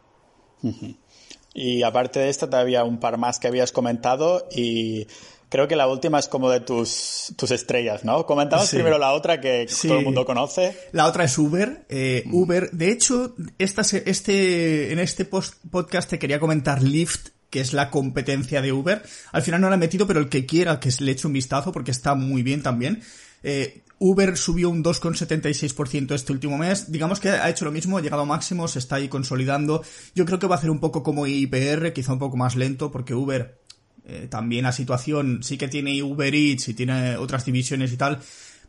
[1.54, 5.06] Y aparte de esta, todavía un par más que habías comentado y
[5.48, 8.26] Creo que la última es como de tus, tus estrellas, ¿no?
[8.26, 10.76] Comentamos primero la otra que todo el mundo conoce.
[10.92, 11.86] La otra es Uber.
[11.88, 12.34] Eh, mm.
[12.34, 17.90] Uber, de hecho, esta, este, en este podcast te quería comentar Lyft, que es la
[17.90, 19.02] competencia de Uber.
[19.32, 21.72] Al final no la he metido, pero el que quiera que le eche un vistazo
[21.72, 23.02] porque está muy bien también.
[23.42, 26.92] Eh, Uber subió un 2,76% este último mes.
[26.92, 29.82] Digamos que ha hecho lo mismo, ha llegado a máximos, está ahí consolidando.
[30.14, 32.90] Yo creo que va a hacer un poco como IPR, quizá un poco más lento,
[32.90, 33.58] porque Uber
[34.08, 38.20] eh, también la situación sí que tiene Uber Eats y tiene otras divisiones y tal,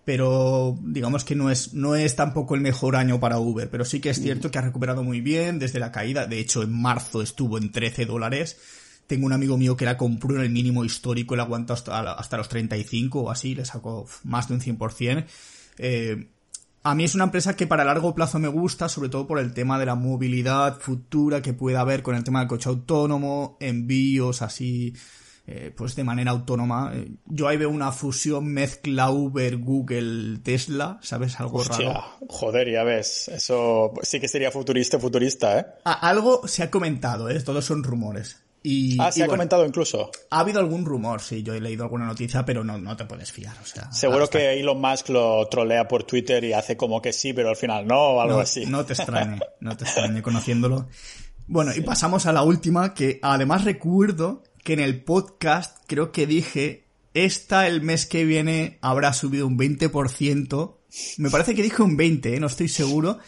[0.04, 4.02] pero digamos que no es, no es tampoco el mejor año para Uber, pero sí
[4.02, 7.22] que es cierto que ha recuperado muy bien desde la caída, de hecho en marzo
[7.22, 8.58] estuvo en 13 dólares,
[9.08, 12.38] tengo un amigo mío que la compró en el mínimo histórico la aguantó hasta, hasta
[12.38, 15.26] los 35 o así, le sacó más de un 100%.
[15.78, 16.28] Eh,
[16.84, 19.54] a mí es una empresa que para largo plazo me gusta, sobre todo por el
[19.54, 24.42] tema de la movilidad futura que pueda haber con el tema del coche autónomo, envíos
[24.42, 24.94] así
[25.52, 26.92] eh, pues de manera autónoma.
[26.94, 31.40] Eh, yo ahí veo una fusión mezcla Uber, Google, Tesla, ¿sabes?
[31.40, 32.04] Algo raro.
[32.28, 33.30] Joder, ya ves.
[33.30, 35.66] Eso sí que sería futurista, futurista, ¿eh?
[35.84, 37.40] algo se ha comentado, ¿eh?
[37.42, 38.44] Todos son rumores.
[38.62, 40.12] Y, ah, se ha comentado incluso.
[40.30, 43.32] Ha habido algún rumor, sí, yo he leído alguna noticia, pero no, no te puedes
[43.32, 43.56] fiar.
[43.60, 47.34] O sea, Seguro que Elon Musk lo trolea por Twitter y hace como que sí,
[47.34, 48.68] pero al final no, o algo así.
[48.68, 50.88] No te extrañe, no te extrañe conociéndolo.
[51.48, 56.28] Bueno, y pasamos a la última, que además recuerdo que en el podcast creo que
[56.28, 60.76] dije, esta el mes que viene habrá subido un 20%.
[61.18, 62.40] Me parece que dije un 20, ¿eh?
[62.40, 63.20] no estoy seguro.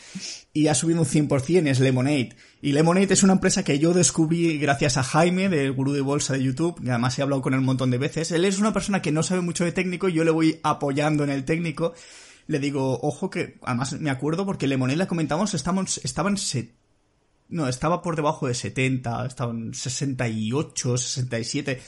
[0.53, 2.35] Y ha subido un 100%, es Lemonade.
[2.61, 6.33] Y Lemonade es una empresa que yo descubrí gracias a Jaime, del gurú de bolsa
[6.33, 8.31] de YouTube, que además he hablado con él un montón de veces.
[8.31, 11.29] Él es una persona que no sabe mucho de técnico yo le voy apoyando en
[11.29, 11.93] el técnico.
[12.47, 16.37] Le digo, ojo que, además me acuerdo porque Lemonade la comentamos, estamos, estaban
[17.51, 21.81] no, estaba por debajo de 70, estaba en 68, 67.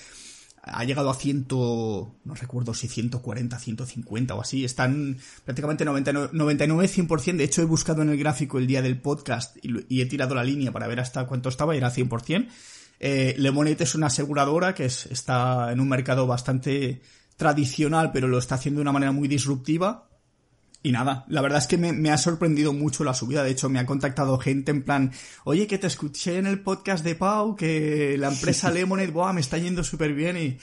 [0.65, 4.63] Ha llegado a 100, no recuerdo si 140, 150 o así.
[4.63, 7.37] Están prácticamente 99, 99 100%.
[7.37, 10.43] De hecho, he buscado en el gráfico el día del podcast y, he tirado la
[10.43, 12.47] línea para ver hasta cuánto estaba y era 100%.
[12.99, 17.01] Eh, Lemonade es una aseguradora que está en un mercado bastante
[17.35, 20.09] tradicional, pero lo está haciendo de una manera muy disruptiva.
[20.85, 23.41] Y nada, la verdad es que me, ha sorprendido mucho la subida.
[23.41, 25.13] De hecho, me ha contactado gente en plan,
[25.45, 29.39] oye, que te escuché en el podcast de Pau, que la empresa Lemonade, buah, me
[29.39, 30.57] está yendo súper bien y...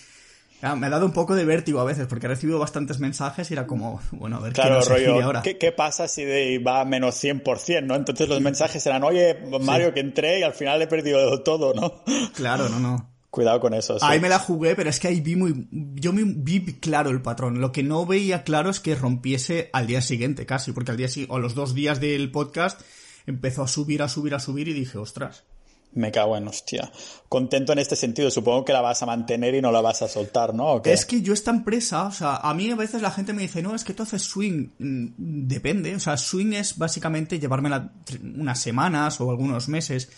[0.77, 3.55] me ha dado un poco de vértigo a veces, porque he recibido bastantes mensajes y
[3.55, 5.41] era como, bueno, a ver qué nos rollo, ahora.
[5.41, 7.95] ¿qué, ¿qué, pasa si de, va a menos 100%, no?
[7.95, 12.05] Entonces los mensajes eran, oye, Mario, que entré y al final he perdido todo, ¿no?
[12.35, 13.10] Claro, no, no.
[13.31, 13.97] Cuidado con eso.
[14.01, 17.61] Ahí me la jugué, pero es que ahí vi muy, yo vi claro el patrón.
[17.61, 21.09] Lo que no veía claro es que rompiese al día siguiente, casi, porque al día
[21.29, 22.81] o los dos días del podcast
[23.27, 25.45] empezó a subir, a subir, a subir y dije, ostras.
[25.93, 26.91] Me cago en hostia.
[27.29, 28.31] Contento en este sentido.
[28.31, 30.81] Supongo que la vas a mantener y no la vas a soltar, ¿no?
[30.85, 33.61] Es que yo esta empresa, o sea, a mí a veces la gente me dice,
[33.61, 34.69] no, es que tú haces swing.
[34.79, 35.07] Mm,
[35.49, 35.95] depende.
[35.97, 40.09] O sea, swing es básicamente llevármela unas semanas o algunos meses.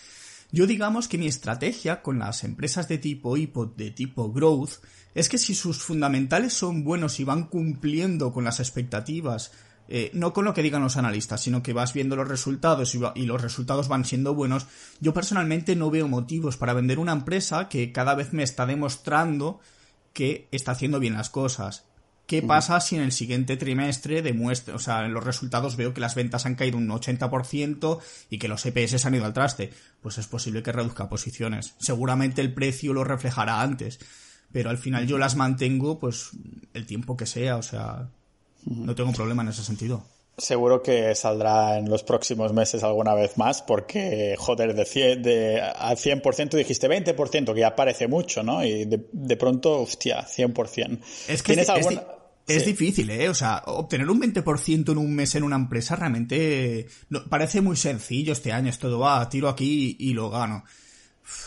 [0.54, 4.84] Yo digamos que mi estrategia con las empresas de tipo IPO, de tipo growth,
[5.14, 9.52] es que si sus fundamentales son buenos y van cumpliendo con las expectativas,
[9.88, 13.00] eh, no con lo que digan los analistas, sino que vas viendo los resultados y,
[13.14, 14.66] y, los resultados van siendo buenos,
[15.00, 19.58] yo personalmente no veo motivos para vender una empresa que cada vez me está demostrando
[20.12, 21.86] que está haciendo bien las cosas.
[22.32, 26.00] ¿Qué pasa si en el siguiente trimestre demuestra, o sea, en los resultados veo que
[26.00, 27.98] las ventas han caído un 80%
[28.30, 29.68] y que los EPS han ido al traste?
[30.00, 31.74] Pues es posible que reduzca posiciones.
[31.78, 34.00] Seguramente el precio lo reflejará antes,
[34.50, 36.30] pero al final yo las mantengo pues
[36.72, 38.08] el tiempo que sea, o sea,
[38.64, 40.02] no tengo problema en ese sentido.
[40.38, 45.60] Seguro que saldrá en los próximos meses alguna vez más, porque, joder, de, 100, de
[45.60, 48.64] al 100% dijiste 20%, que ya parece mucho, ¿no?
[48.64, 50.98] Y de, de pronto, hostia, 100%.
[51.28, 52.02] Es que ¿Tienes alguna...
[52.46, 53.28] Es difícil, ¿eh?
[53.28, 56.88] O sea, obtener un 20% en un mes en una empresa realmente
[57.28, 58.68] parece muy sencillo este año.
[58.68, 60.64] Es todo, va, tiro aquí y, lo gano.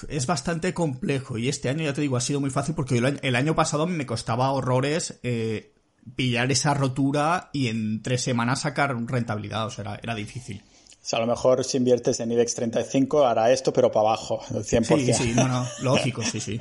[0.08, 3.36] Es bastante complejo y este año, ya te digo, ha sido muy fácil porque el
[3.36, 5.74] año, pasado me costaba horrores eh,
[6.16, 9.68] pillar esa rotura y en tres semanas sacar rentabilidad.
[9.68, 10.64] O sea, era, era difícil.
[11.06, 14.40] O sea, a lo mejor si inviertes en IBEX 35 hará esto, pero para abajo,
[14.50, 15.06] el 100%.
[15.06, 16.60] Sí, sí, no, no, lógico, sí, sí.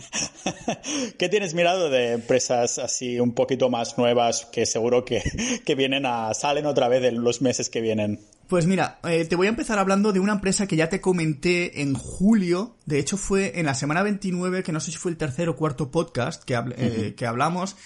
[1.19, 5.23] ¿Qué tienes mirado de empresas así un poquito más nuevas que seguro que,
[5.65, 8.21] que vienen a, salen otra vez en los meses que vienen?
[8.47, 11.81] Pues mira, eh, te voy a empezar hablando de una empresa que ya te comenté
[11.81, 15.17] en julio, de hecho fue en la semana 29, que no sé si fue el
[15.17, 17.77] tercer o cuarto podcast que, eh, que hablamos,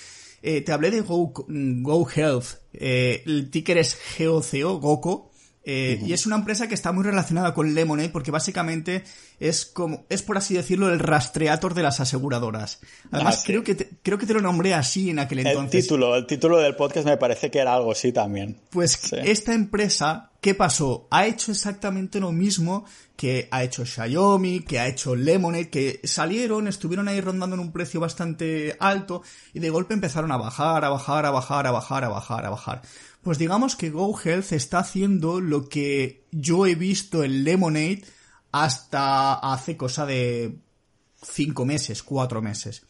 [0.42, 5.27] eh, te hablé de Go, Go Health, el ticker es GOCO, GOCO,
[5.64, 9.04] eh, y es una empresa que está muy relacionada con Lemonade porque básicamente
[9.38, 12.80] es como, es por así decirlo, el rastreator de las aseguradoras.
[13.10, 15.74] Además, ah, creo, que te, creo que te lo nombré así en aquel entonces.
[15.74, 18.56] El título, el título del podcast me parece que era algo así también.
[18.70, 21.06] Pues esta empresa, ¿qué pasó?
[21.10, 22.86] Ha hecho exactamente lo mismo
[23.18, 27.72] que ha hecho Xiaomi, que ha hecho Lemonade, que salieron, estuvieron ahí rondando en un
[27.72, 32.04] precio bastante alto y de golpe empezaron a bajar, a bajar, a bajar, a bajar,
[32.04, 32.82] a bajar, a bajar.
[33.22, 38.02] Pues digamos que GoHealth está haciendo lo que yo he visto en Lemonade
[38.52, 40.58] hasta hace cosa de
[41.22, 42.82] 5 meses, 4 meses.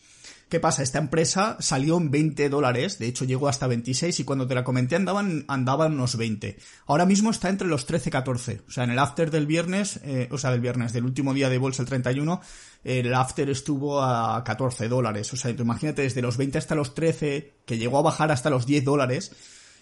[0.49, 0.83] ¿Qué pasa?
[0.83, 4.65] Esta empresa salió en 20 dólares, de hecho llegó hasta 26 y cuando te la
[4.65, 6.57] comenté andaban, andaban unos 20.
[6.87, 8.63] Ahora mismo está entre los 13-14.
[8.67, 11.51] O sea, en el after del viernes, eh, o sea, del viernes, del último día
[11.51, 12.41] de bolsa, el 31,
[12.83, 15.31] el after estuvo a 14 dólares.
[15.35, 18.65] O sea, imagínate desde los 20 hasta los 13, que llegó a bajar hasta los
[18.65, 19.33] 10 dólares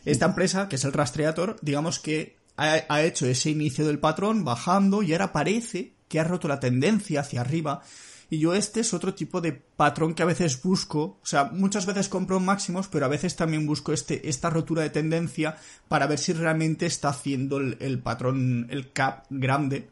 [0.07, 5.03] esta empresa, que es el Rastreator, digamos que ha, hecho ese inicio del patrón bajando
[5.03, 7.83] y ahora parece que ha roto la tendencia hacia arriba.
[8.31, 11.87] Y yo este es otro tipo de patrón que a veces busco, o sea, muchas
[11.87, 15.57] veces compro máximos, pero a veces también busco este, esta rotura de tendencia
[15.89, 19.91] para ver si realmente está haciendo el, el patrón, el cap grande.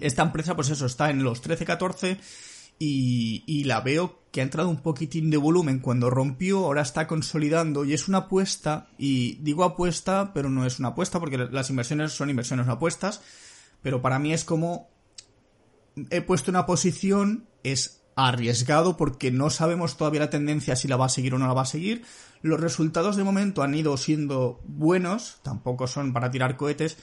[0.00, 2.18] Esta empresa, pues eso, está en los 13-14
[2.84, 7.84] y, la veo que ha entrado un poquitín de volumen cuando rompió, ahora está consolidando
[7.84, 12.12] y es una apuesta, y digo apuesta, pero no es una apuesta porque las inversiones
[12.12, 13.20] son inversiones apuestas,
[13.82, 14.88] pero para mí es como
[16.10, 21.06] he puesto una posición, es arriesgado porque no sabemos todavía la tendencia si la va
[21.06, 22.04] a seguir o no la va a seguir.
[22.40, 26.96] Los resultados de momento han ido siendo buenos, tampoco son para tirar cohetes,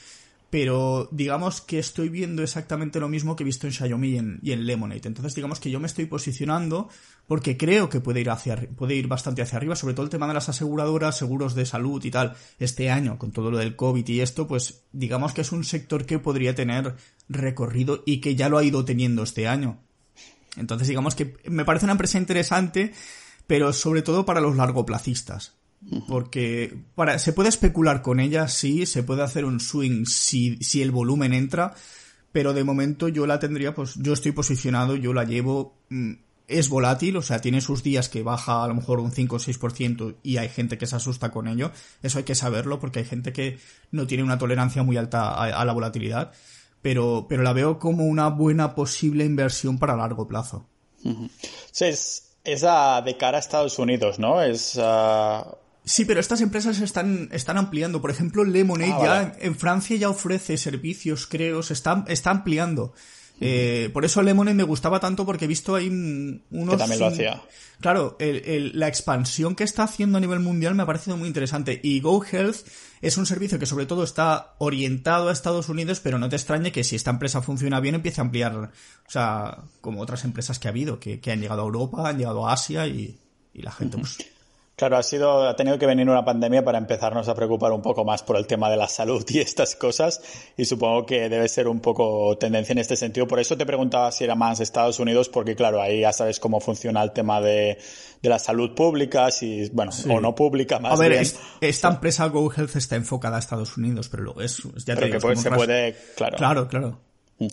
[0.49, 4.39] pero digamos que estoy viendo exactamente lo mismo que he visto en Xiaomi y en,
[4.41, 5.01] y Lemonade.
[5.05, 6.89] Entonces digamos que yo me estoy posicionando
[7.27, 10.27] porque creo que puede ir hacia puede ir bastante hacia arriba, sobre todo el tema
[10.27, 12.35] de las aseguradoras, seguros de salud y tal.
[12.57, 16.05] Este año, con todo lo del COVID y esto, pues digamos que es un sector
[16.05, 16.95] que podría tener
[17.27, 19.79] recorrido y que ya lo ha ido teniendo este año.
[20.57, 22.93] Entonces digamos que me parece una empresa interesante,
[23.45, 25.59] pero sobre todo para los largoplacistas.
[26.07, 30.81] Porque para, se puede especular con ella, sí, se puede hacer un swing si, si
[30.81, 31.73] el volumen entra,
[32.31, 36.13] pero de momento yo la tendría, pues yo estoy posicionado, yo la llevo, mm,
[36.47, 39.39] es volátil, o sea, tiene sus días que baja a lo mejor un 5 o
[39.39, 41.71] 6% y hay gente que se asusta con ello,
[42.03, 43.57] eso hay que saberlo porque hay gente que
[43.91, 46.33] no tiene una tolerancia muy alta a, la volatilidad,
[46.81, 50.67] pero, pero la veo como una buena posible inversión para largo plazo.
[51.71, 54.41] Sí, es, de cara a Estados Unidos, ¿no?
[54.41, 54.77] Es...
[54.77, 55.55] Ah,
[55.89, 57.99] Sí, pero estas empresas están, están ampliando.
[57.99, 62.93] Por ejemplo, Lemonade ah, ya en Francia ya ofrece servicios, creo, se está, está ampliando.
[63.41, 66.75] Eh, por eso Lemonade me gustaba tanto porque he visto ahí unos...
[66.75, 67.41] Que también lo hacía.
[67.81, 71.79] Claro, la expansión que está haciendo a nivel mundial me ha parecido muy interesante.
[71.81, 72.67] Y GoHealth
[73.01, 76.71] es un servicio que sobre todo está orientado a Estados Unidos, pero no te extrañe
[76.71, 78.69] que si esta empresa funciona bien empiece a ampliar, o
[79.07, 82.53] sea, como otras empresas que ha habido, que, han llegado a Europa, han llegado a
[82.53, 83.17] Asia y,
[83.55, 84.19] la gente pues
[84.79, 88.05] Claro, ha sido, ha tenido que venir una pandemia para empezarnos a preocupar un poco
[88.05, 90.21] más por el tema de la salud y estas cosas,
[90.55, 93.27] y supongo que debe ser un poco tendencia en este sentido.
[93.27, 96.61] Por eso te preguntaba si era más Estados Unidos, porque claro, ahí ya sabes cómo
[96.61, 97.77] funciona el tema de,
[98.21, 100.93] la salud pública, si, bueno, o no pública más.
[100.93, 101.11] A ver,
[101.59, 105.51] esta empresa GoHealth está enfocada a Estados Unidos, pero luego es, ya pero que se
[105.51, 106.37] puede, claro.
[106.37, 106.99] Claro, claro.
[107.39, 107.47] Mm.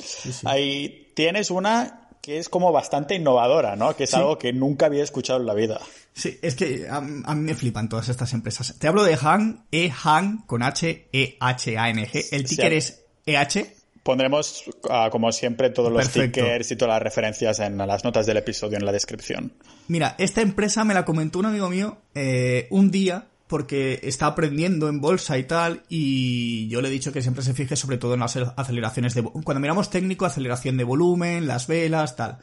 [0.45, 3.95] Ahí tienes una que es como bastante innovadora, ¿no?
[3.95, 5.81] Que es algo que nunca había escuchado en la vida.
[6.13, 8.77] Sí, es que a, mí me flipan todas estas empresas.
[8.81, 12.25] Te hablo de Han, E-Han, con H, E-H-A-N-G.
[12.33, 13.77] El ticker es EH.
[14.03, 18.39] Pondremos, ah, como siempre, todos los tickers y todas las referencias en las notas del
[18.39, 19.53] episodio en la descripción.
[19.87, 24.89] Mira, esta empresa me la comentó un amigo mío eh, un día porque está aprendiendo
[24.89, 28.15] en bolsa y tal, y yo le he dicho que siempre se fije sobre todo
[28.15, 29.23] en las aceleraciones de...
[29.23, 32.39] Cuando miramos técnico, aceleración de volumen, las velas, tal.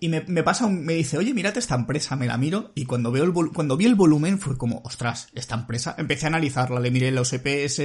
[0.00, 3.12] Y me, pasa, un, me dice, oye, mírate esta empresa, me la miro, y cuando
[3.12, 6.90] veo el cuando vi el volumen fue como, ostras, esta empresa, empecé a analizarla, le
[6.90, 7.78] miré los EPS,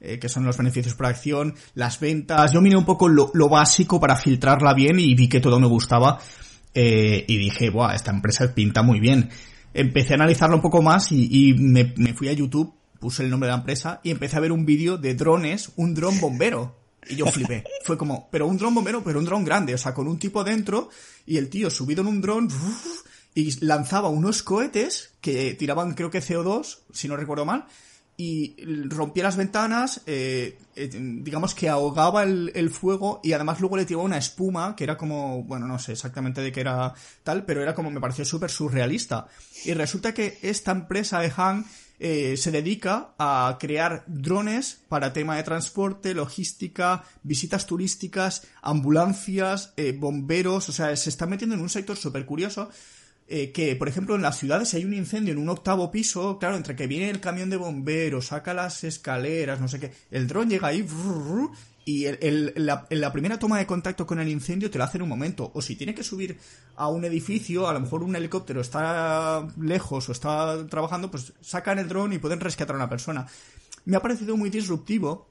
[0.00, 4.00] eh, que son los beneficios por acción, las ventas, yo miré un poco lo, básico
[4.00, 6.18] para filtrarla bien y vi que todo me gustaba,
[6.74, 9.30] eh, y dije, buah, esta empresa pinta muy bien
[9.76, 13.52] empecé a analizarlo un poco más y, me, fui a YouTube, puse el nombre de
[13.52, 16.76] la empresa y empecé a ver un vídeo de drones, un dron bombero.
[17.08, 17.62] Y yo flipé.
[17.84, 20.42] Fue como, pero un dron bombero, pero un dron grande, o sea, con un tipo
[20.42, 20.88] dentro
[21.26, 22.48] y el tío subido en un dron
[23.34, 27.66] y lanzaba unos cohetes que tiraban creo que CO2, si no recuerdo mal,
[28.16, 28.56] y
[28.88, 34.04] rompía las ventanas, eh, eh, digamos que ahogaba el, fuego y además luego le tiraba
[34.04, 37.74] una espuma que era como, bueno, no sé exactamente de qué era tal, pero era
[37.74, 39.28] como me pareció súper surrealista.
[39.64, 41.66] Y resulta que esta empresa de Han
[41.98, 50.68] eh, se dedica a crear drones para tema de transporte, logística, visitas turísticas, ambulancias, bomberos,
[50.70, 52.70] o sea, se está metiendo en un sector súper curioso
[53.28, 56.38] eh, que, por ejemplo, en las ciudades si hay un incendio en un octavo piso,
[56.38, 60.28] claro, entre que viene el camión de bomberos, saca las escaleras, no sé qué, el
[60.28, 60.86] dron llega ahí
[61.84, 65.08] y el, la, primera toma de contacto con el incendio te la hace en un
[65.08, 65.52] momento.
[65.54, 66.36] O si tiene que subir
[66.74, 71.78] a un edificio, a lo mejor un helicóptero está lejos o está trabajando, pues sacan
[71.78, 73.24] el dron y pueden rescatar a una persona.
[73.84, 75.30] Me ha parecido muy disruptivo,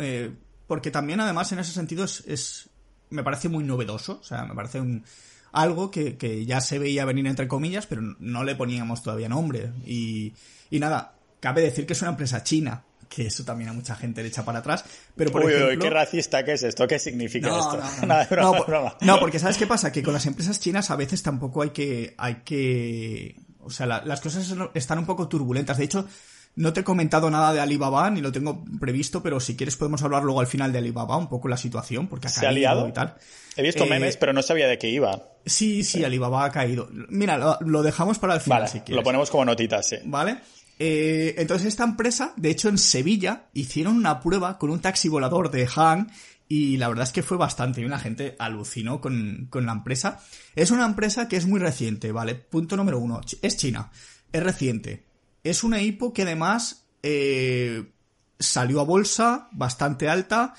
[0.00, 0.34] eh,
[0.66, 2.68] porque también además en ese sentido es, es,
[3.10, 5.04] me parece muy novedoso, o sea, me parece un
[5.52, 9.70] algo que, que, ya se veía venir entre comillas, pero no le poníamos todavía nombre.
[9.86, 10.32] Y,
[10.70, 14.22] y nada, cabe decir que es una empresa china, que eso también a mucha gente
[14.22, 14.84] le echa para atrás.
[15.14, 15.78] Pero por uy, ejemplo...
[15.78, 17.80] qué racista que es esto, ¿qué significa esto?
[18.36, 19.92] No, no, porque ¿sabes qué pasa?
[19.92, 24.20] Que con las empresas chinas a veces tampoco hay que, hay que, o sea, las
[24.20, 25.76] cosas están un poco turbulentas.
[25.76, 26.06] De hecho,
[26.54, 30.02] no te he comentado nada de Alibaba, ni lo tengo previsto, pero si quieres podemos
[30.02, 32.86] hablar luego al final de Alibaba, un poco la situación, porque ha ¿Se ha liado?
[32.86, 33.14] y tal.
[33.56, 35.22] He visto eh, memes, pero no sabía de qué iba.
[35.46, 36.88] Sí, sí, Alibaba ha caído.
[37.08, 38.96] Mira, lo, dejamos para el final vale, si quieres.
[38.96, 39.96] Lo ponemos como notitas, sí.
[40.04, 40.38] Vale.
[40.78, 45.50] Eh, entonces esta empresa, de hecho en Sevilla, hicieron una prueba con un taxi volador
[45.50, 46.10] de Han
[46.48, 50.20] y la verdad es que fue bastante y una gente alucinó con, con la empresa.
[50.54, 52.34] Es una empresa que es muy reciente, ¿vale?
[52.34, 53.90] Punto número uno, es China,
[54.32, 55.11] es reciente
[55.42, 57.92] es una hipo que además eh,
[58.38, 60.54] salió a bolsa bastante alta,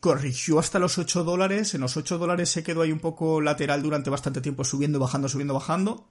[0.00, 3.82] corrigió hasta los 8 dólares, en los 8 dólares se quedó ahí un poco lateral
[3.82, 6.08] durante bastante tiempo, subiendo, bajando, subiendo, bajando,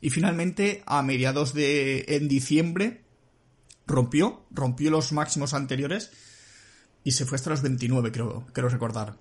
[0.00, 3.04] y finalmente a mediados de en diciembre
[3.86, 6.10] rompió, rompió los máximos anteriores
[7.04, 9.18] y se fue hasta los 29, creo, creo recordar.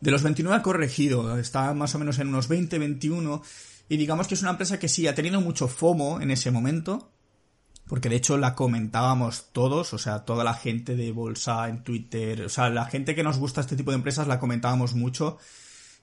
[0.00, 3.42] De los 29 ha corregido, está más o menos en unos 20, 21,
[3.88, 7.11] y digamos que es una empresa que sí ha tenido mucho FOMO en ese momento,
[7.88, 12.42] porque de hecho la comentábamos todos, o sea, toda la gente de bolsa en Twitter,
[12.42, 15.38] o sea, la gente que nos gusta este tipo de empresas la comentábamos mucho.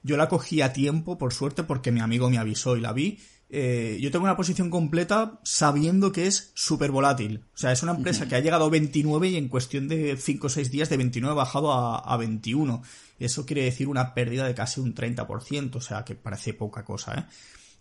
[0.02, 3.18] Yo la cogí a tiempo, por suerte, porque mi amigo me avisó y la vi.
[3.52, 7.44] Eh, yo tengo una posición completa sabiendo que es súper volátil.
[7.52, 10.46] O sea, es una empresa que ha llegado a 29 y en cuestión de 5
[10.46, 12.82] o 6 días de 29 ha bajado a, a 21.
[13.18, 17.14] Eso quiere decir una pérdida de casi un 30%, o sea, que parece poca cosa,
[17.18, 17.24] ¿eh?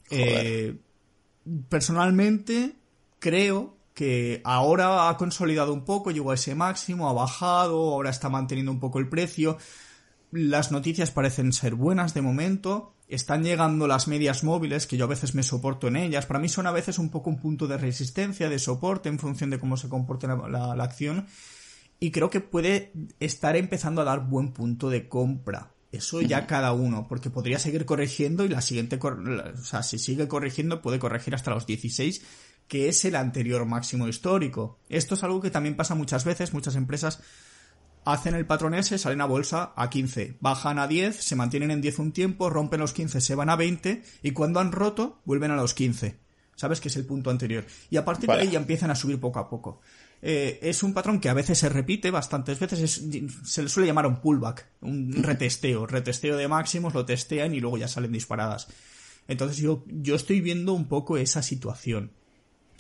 [0.10, 0.76] eh
[1.70, 2.76] personalmente,
[3.20, 8.30] creo que ahora ha consolidado un poco, llegó a ese máximo, ha bajado, ahora está
[8.30, 9.58] manteniendo un poco el precio.
[10.32, 12.94] Las noticias parecen ser buenas de momento.
[13.10, 16.26] Están llegando las medias móviles, que yo a veces me soporto en ellas.
[16.28, 19.50] Para mí son a veces un poco un punto de resistencia, de soporte, en función
[19.50, 21.28] de cómo se comporte la, acción.
[22.00, 25.74] Y creo que puede estar empezando a dar buen punto de compra.
[25.92, 30.30] eso ya cada uno, porque podría seguir corrigiendo y la siguiente, o sea, si sigue
[30.30, 32.22] corrigiendo puede corregir hasta los 16,
[32.70, 34.80] que es el anterior máximo histórico.
[34.88, 37.22] Esto es algo que también pasa muchas veces, muchas empresas
[38.06, 41.82] hacen el patrón ese, salen a bolsa a 15, bajan a 10, se mantienen en
[41.82, 45.52] 10 un tiempo, rompen los 15, se van a 20 y cuando han roto vuelven
[45.52, 46.18] a los 15.
[46.56, 46.82] ¿Sabes?
[46.82, 47.66] Que es el punto anterior.
[47.90, 49.80] Y a partir de ahí ya empiezan a subir poco a poco.
[50.22, 53.02] Eh, es un patrón que a veces se repite bastantes veces,
[53.46, 57.78] se le suele llamar un pullback, un retesteo, retesteo de máximos, lo testean y luego
[57.78, 58.68] ya salen disparadas.
[59.30, 62.12] Entonces yo, yo estoy viendo un poco esa situación.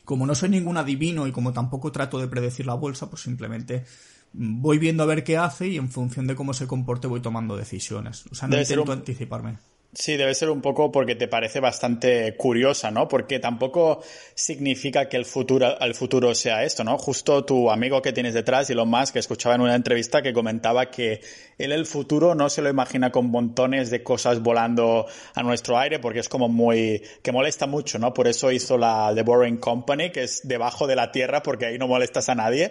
[0.09, 3.85] Como no soy ningún adivino y como tampoco trato de predecir la bolsa, pues simplemente
[4.33, 7.55] voy viendo a ver qué hace y en función de cómo se comporte voy tomando
[7.55, 8.25] decisiones.
[8.31, 9.59] O sea, no intento anticiparme.
[9.91, 13.07] Sí, debe ser un poco porque te parece bastante curiosa, ¿no?
[13.07, 14.03] Porque tampoco
[14.35, 16.95] significa que el futuro, el futuro sea esto, ¿no?
[16.99, 20.91] Justo tu amigo que tienes detrás, Elon Musk, que escuchaba en una entrevista que comentaba
[20.91, 21.21] que
[21.57, 25.97] él el futuro no se lo imagina con montones de cosas volando a nuestro aire
[25.97, 28.13] porque es como muy, que molesta mucho, ¿no?
[28.13, 31.79] Por eso hizo la The Boring Company, que es debajo de la tierra porque ahí
[31.79, 32.69] no molestas a nadie.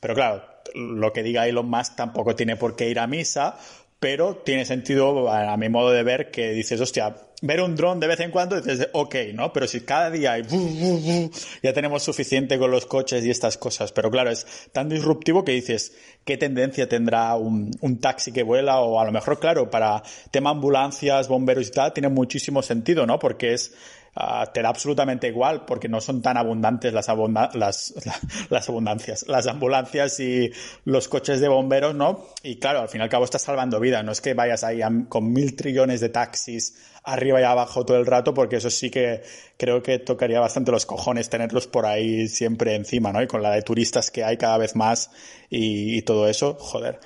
[0.00, 0.42] pero claro,
[0.74, 3.58] lo que diga Elon Musk tampoco tiene por qué ir a misa,
[4.02, 8.08] pero tiene sentido, a, mi modo de ver, que dices, hostia, ver un dron de
[8.08, 9.52] vez en cuando dices, ok, ¿no?
[9.52, 10.42] Pero si cada día hay,
[11.62, 13.92] ya tenemos suficiente con los coches y estas cosas.
[13.92, 15.92] Pero claro, es tan disruptivo que dices,
[16.24, 18.80] ¿qué tendencia tendrá un, un taxi que vuela?
[18.80, 23.20] O a lo mejor, claro, para tema ambulancias, bomberos y tal, tiene muchísimo sentido, ¿no?
[23.20, 23.72] Porque es,
[24.14, 27.94] Ah, te da absolutamente igual porque no son tan abundantes las, abundancias,
[29.26, 30.50] las ambulancias y
[30.84, 32.26] los coches de bomberos, ¿no?
[32.42, 34.80] Y claro, al fin y al cabo estás salvando vida, no es que vayas ahí
[35.08, 39.22] con mil trillones de taxis arriba y abajo todo el rato, porque eso sí que
[39.56, 43.22] creo que tocaría bastante los cojones tenerlos por ahí siempre encima, ¿no?
[43.22, 45.10] Y con la de turistas que hay cada vez más
[45.48, 47.00] y, todo eso, joder.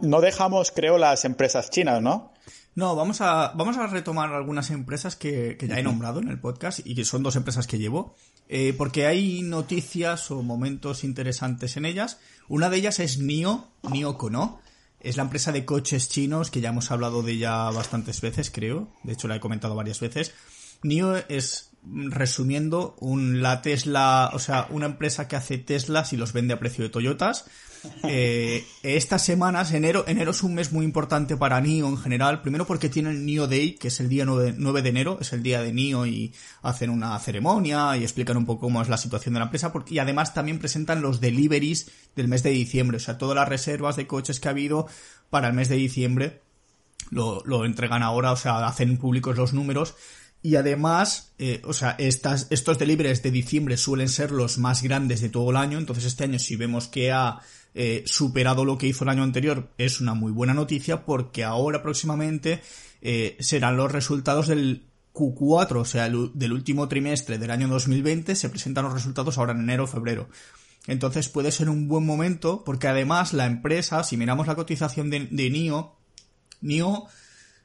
[0.00, 2.29] no dejamos, creo, las empresas chinas, ¿no?
[2.74, 6.80] No, vamos a, vamos a retomar algunas empresas que, ya he nombrado en el podcast
[6.84, 8.14] y que son dos empresas que llevo,
[8.48, 12.20] eh, porque hay noticias o momentos interesantes en ellas.
[12.48, 14.60] Una de ellas es NIO, NIO Kono.
[15.00, 18.92] Es la empresa de coches chinos que ya hemos hablado de ella bastantes veces, creo.
[19.02, 20.34] De hecho, la he comentado varias veces.
[20.82, 26.32] NIO es, resumiendo, un, la Tesla, o sea, una empresa que hace Teslas y los
[26.32, 27.46] vende a precio de Toyotas.
[28.02, 32.42] Eh, estas semanas, enero, enero es un mes muy importante para NIO en general.
[32.42, 35.42] Primero porque tiene el NIO Day, que es el día 9, de enero, es el
[35.42, 39.40] día de NIO y hacen una ceremonia y explican un poco es la situación de
[39.40, 39.72] la empresa.
[39.88, 43.96] y además también presentan los deliveries del mes de diciembre, o sea, todas las reservas
[43.96, 44.86] de coches que ha habido
[45.30, 46.42] para el mes de diciembre
[47.10, 49.94] lo, lo entregan ahora, o sea, hacen públicos los números.
[50.42, 55.20] Y además, eh, o sea, estas, estos deliveries de diciembre suelen ser los más grandes
[55.20, 55.78] de todo el año.
[55.78, 57.40] Entonces, este año, si vemos que ha
[57.74, 61.82] eh, superado lo que hizo el año anterior, es una muy buena noticia porque ahora
[61.82, 62.62] próximamente
[63.00, 68.34] eh, serán los resultados del Q4, o sea, del último trimestre del año 2020.
[68.34, 70.28] Se presentan los resultados ahora en enero o febrero.
[70.86, 75.28] Entonces puede ser un buen momento porque además la empresa, si miramos la cotización de,
[75.30, 75.96] de NIO,
[76.62, 77.06] NIO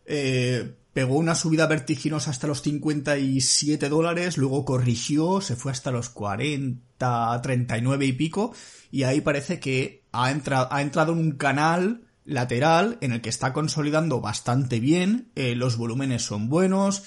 [0.06, 6.08] eh, pegó una subida vertiginosa hasta los 57 dólares, luego corrigió, se fue hasta los
[6.08, 8.54] 40, 39 y pico,
[8.92, 13.28] y ahí parece que ha, entrado, ha entrado en un canal lateral en el que
[13.28, 17.04] está consolidando bastante bien, eh, los volúmenes son buenos,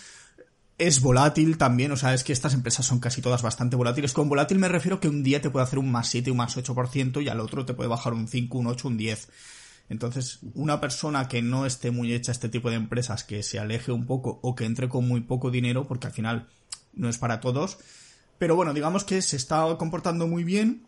[0.76, 4.12] es volátil también, o sea, es que estas empresas son casi todas bastante volátiles.
[4.12, 6.58] Con volátil me refiero que un día te puede hacer un más 7, un más
[6.58, 9.28] 8% y al otro te puede bajar un 5, un 8, un 10.
[9.88, 13.58] Entonces, una persona que no esté muy hecha a este tipo de empresas, que se
[13.58, 16.48] aleje un poco o que entre con muy poco dinero, porque al final
[16.94, 17.78] no es para todos.
[18.38, 20.82] Pero bueno, digamos que se está comportando muy bien.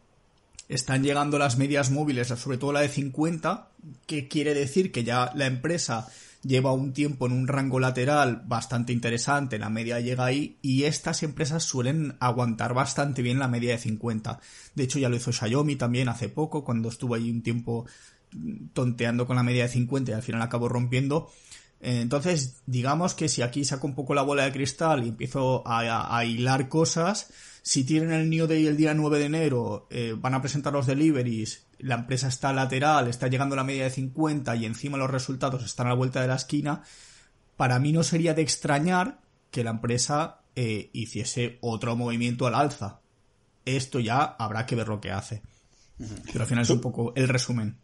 [0.68, 3.68] Están llegando las medias móviles, sobre todo la de 50,
[4.07, 6.09] que quiere decir que ya la empresa
[6.42, 11.22] lleva un tiempo en un rango lateral bastante interesante, la media llega ahí y estas
[11.22, 14.40] empresas suelen aguantar bastante bien la media de 50.
[14.74, 17.86] De hecho ya lo hizo Xiaomi también hace poco, cuando estuvo ahí un tiempo
[18.72, 21.31] tonteando con la media de 50 y al final acabo rompiendo.
[21.81, 25.62] Eh, entonces, digamos que si aquí saco un poco la bola de cristal y empiezo
[25.66, 30.35] a, hilar cosas, si tienen el New Day el día 9 de enero, eh, van
[30.35, 34.55] a presentar los deliveries, la empresa está lateral, está llegando a la media de 50
[34.57, 36.83] y encima los resultados están a la vuelta de la esquina,
[37.57, 39.20] para mí no sería de extrañar
[39.51, 43.01] que la empresa eh, hiciese otro movimiento al alza.
[43.64, 45.43] Esto ya habrá que ver lo que hace.
[45.99, 47.78] Pero al final es un poco el resumen.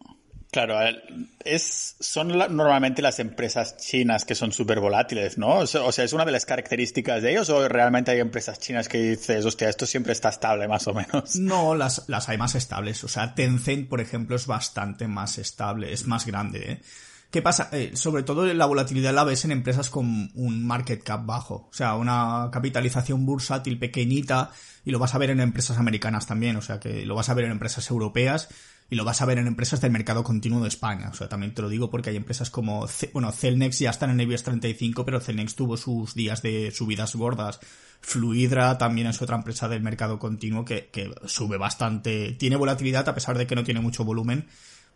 [0.51, 0.79] Claro,
[1.45, 5.59] es, son normalmente las empresas chinas que son súper volátiles, ¿no?
[5.59, 8.99] O sea, ¿es una de las características de ellos o realmente hay empresas chinas que
[8.99, 11.37] dices, hostia, esto siempre está estable más o menos?
[11.37, 13.03] No, las, las hay más estables.
[13.05, 16.81] O sea, Tencent, por ejemplo, es bastante más estable, es más grande, ¿eh?
[17.31, 17.69] ¿Qué pasa?
[17.73, 21.75] Eh, sobre todo la volatilidad la ves en empresas con un market cap bajo, o
[21.75, 24.53] sea, una capitalización bursátil pequeñita
[24.85, 27.35] y lo vas a ver en empresas americanas también, o sea, que lo vas a
[27.35, 28.49] ver en empresas europeas
[28.89, 31.09] y lo vas a ver en empresas del mercado continuo de España.
[31.11, 34.21] O sea, también te lo digo porque hay empresas como, bueno, Celnex ya están en
[34.21, 37.59] el IBEX 35, pero Celnex tuvo sus días de subidas gordas.
[38.01, 43.15] Fluidra también es otra empresa del mercado continuo que, que sube bastante, tiene volatilidad a
[43.15, 44.47] pesar de que no tiene mucho volumen,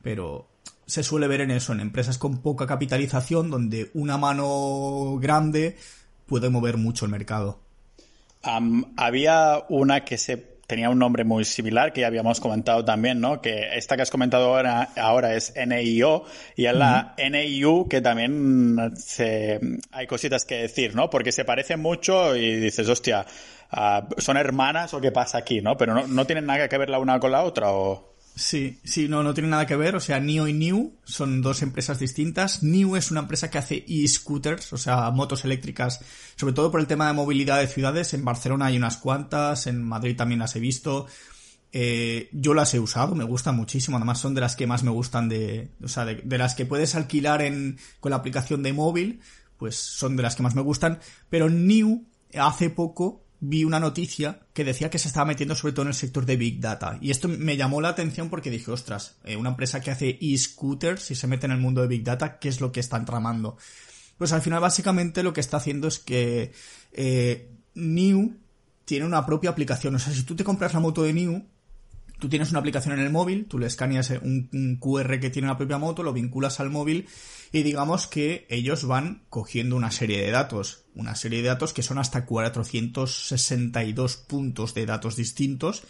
[0.02, 0.48] pero
[0.86, 5.76] se suele ver en eso, en empresas con poca capitalización, donde una mano grande
[6.26, 7.60] puede mover mucho el mercado.
[8.96, 13.42] había una que se tenía un nombre muy similar que ya habíamos comentado también, ¿no?
[13.42, 18.92] Que esta que has comentado ahora, ahora es NIO y es la NIU que también
[18.96, 19.58] se,
[19.90, 21.10] hay cositas que decir, ¿no?
[21.10, 23.26] Porque se parecen mucho y dices, hostia,
[23.72, 25.76] ah, ¿son hermanas o qué pasa aquí, no?
[25.76, 28.09] Pero no, no tienen nada que ver la una con la otra o...
[28.34, 29.96] Sí, sí, no, no tiene nada que ver.
[29.96, 32.62] O sea, NIO y New son dos empresas distintas.
[32.62, 36.00] New es una empresa que hace e-scooters, o sea, motos eléctricas,
[36.36, 38.14] sobre todo por el tema de movilidad de ciudades.
[38.14, 41.06] En Barcelona hay unas cuantas, en Madrid también las he visto.
[41.72, 43.96] Eh, yo las he usado, me gustan muchísimo.
[43.96, 46.66] Además, son de las que más me gustan de, o sea, de, de las que
[46.66, 49.20] puedes alquilar en, con la aplicación de móvil,
[49.58, 51.00] pues son de las que más me gustan.
[51.28, 55.82] Pero New hace poco vi una noticia que decía que se estaba metiendo sobre todo
[55.82, 56.98] en el sector de Big Data.
[57.00, 61.02] Y esto me llamó la atención porque dije, ostras, eh, una empresa que hace e-scooters,
[61.02, 63.56] si se mete en el mundo de Big Data, ¿qué es lo que están tramando?
[64.18, 66.52] Pues al final básicamente lo que está haciendo es que
[66.92, 68.36] eh, New
[68.84, 69.94] tiene una propia aplicación.
[69.94, 71.42] O sea, si tú te compras la moto de New,
[72.18, 75.48] tú tienes una aplicación en el móvil, tú le escaneas un, un QR que tiene
[75.48, 77.08] la propia moto, lo vinculas al móvil
[77.52, 81.82] y digamos que ellos van cogiendo una serie de datos, una serie de datos que
[81.82, 85.82] son hasta 462 puntos de datos distintos,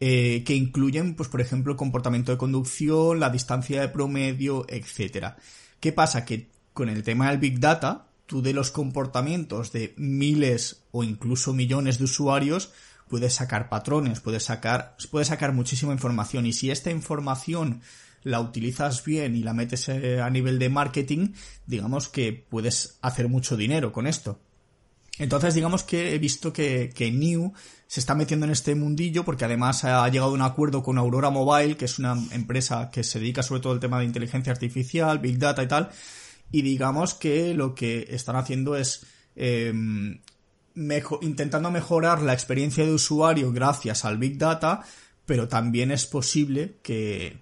[0.00, 5.36] eh, que incluyen, pues por ejemplo, el comportamiento de conducción, la distancia de promedio, etcétera.
[5.78, 6.24] ¿Qué pasa?
[6.24, 11.52] Que con el tema del Big Data, tú de los comportamientos de miles o incluso
[11.54, 12.72] millones de usuarios,
[13.08, 16.46] puedes sacar patrones, puedes sacar, puedes sacar muchísima información.
[16.46, 17.82] Y si esta información
[18.22, 21.32] la utilizas bien y la metes eh, a nivel de marketing,
[21.66, 24.40] digamos que puedes hacer mucho dinero con esto.
[25.18, 27.52] Entonces, digamos que he visto que, que New
[27.86, 31.28] se está metiendo en este mundillo porque además ha llegado a un acuerdo con Aurora
[31.30, 35.18] Mobile, que es una empresa que se dedica sobre todo al tema de inteligencia artificial,
[35.18, 35.90] Big Data y tal.
[36.50, 39.04] Y digamos que lo que están haciendo es
[39.36, 40.20] em,
[41.20, 44.82] intentando mejorar la experiencia de usuario gracias al Big Data,
[45.26, 47.38] pero también es posible que,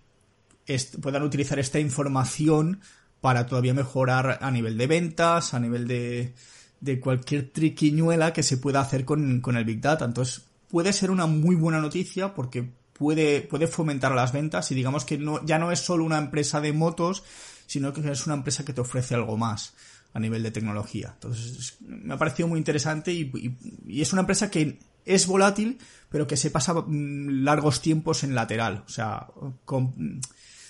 [1.01, 2.81] puedan utilizar esta información
[3.21, 6.35] para todavía mejorar a nivel de ventas, a nivel de,
[6.81, 10.05] de cualquier triquiñuela que se pueda hacer con, con, el Big Data.
[10.05, 15.05] Entonces, puede ser una muy buena noticia porque puede, puede fomentar las ventas y digamos
[15.05, 17.25] que no, ya no es solo una empresa de motos,
[17.67, 19.75] sino que es una empresa que te ofrece algo más
[20.15, 21.11] a nivel de tecnología.
[21.15, 23.31] Entonces, me ha parecido muy interesante y,
[23.87, 28.35] y es una empresa que es volátil, pero que se pasa mm, largos tiempos en
[28.35, 28.85] lateral.
[28.87, 29.27] O sea,
[29.65, 30.21] con,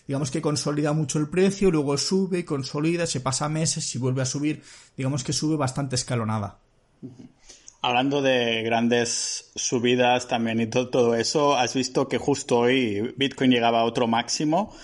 [0.09, 4.25] digamos que consolida mucho el precio, luego sube, consolida, se pasa meses y vuelve a
[4.25, 4.63] subir,
[4.97, 6.59] digamos que sube bastante escalonada.
[7.83, 13.81] Hablando de grandes subidas también y todo, eso, has visto que justo hoy Bitcoin llegaba
[13.81, 14.75] a otro máximo.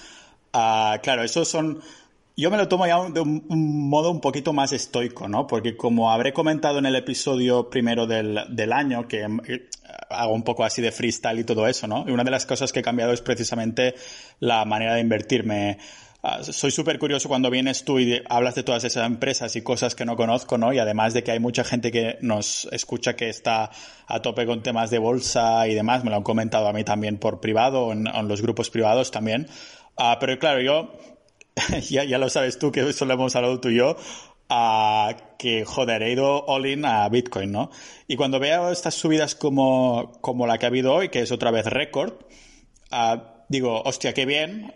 [0.53, 1.81] Ah, claro, esos son
[2.37, 3.45] yo me lo tomo ya de un,
[3.89, 5.47] modo un poquito más estoico, ¿no?
[5.47, 9.69] Porque como habré comentado en el episodio primero del, del, año, que eh,
[10.11, 12.05] hago un poco así de freestyle y todo eso, ¿no?
[12.09, 13.95] Y una de las cosas que he cambiado es precisamente
[14.41, 15.79] la manera de invertirme.
[16.25, 19.95] Ah, soy súper curioso cuando vienes tú y hablas de todas esas empresas y cosas
[19.95, 20.73] que no conozco, ¿no?
[20.73, 23.71] Y además de que hay mucha gente que nos escucha que está
[24.09, 27.19] a tope con temas de bolsa y demás, me lo han comentado a mí también
[27.19, 29.47] por privado, en, en los grupos privados también.
[29.97, 30.99] Uh, pero claro, yo
[31.91, 33.97] ya, ya lo sabes tú, que eso lo hemos hablado tú y yo,
[34.49, 37.71] a que, joder, he ido all in a Bitcoin, ¿no?
[38.09, 41.51] Y cuando veo estas subidas como, como la que ha habido hoy, que es otra
[41.51, 42.15] vez récord,
[43.49, 44.75] digo, hostia, qué bien,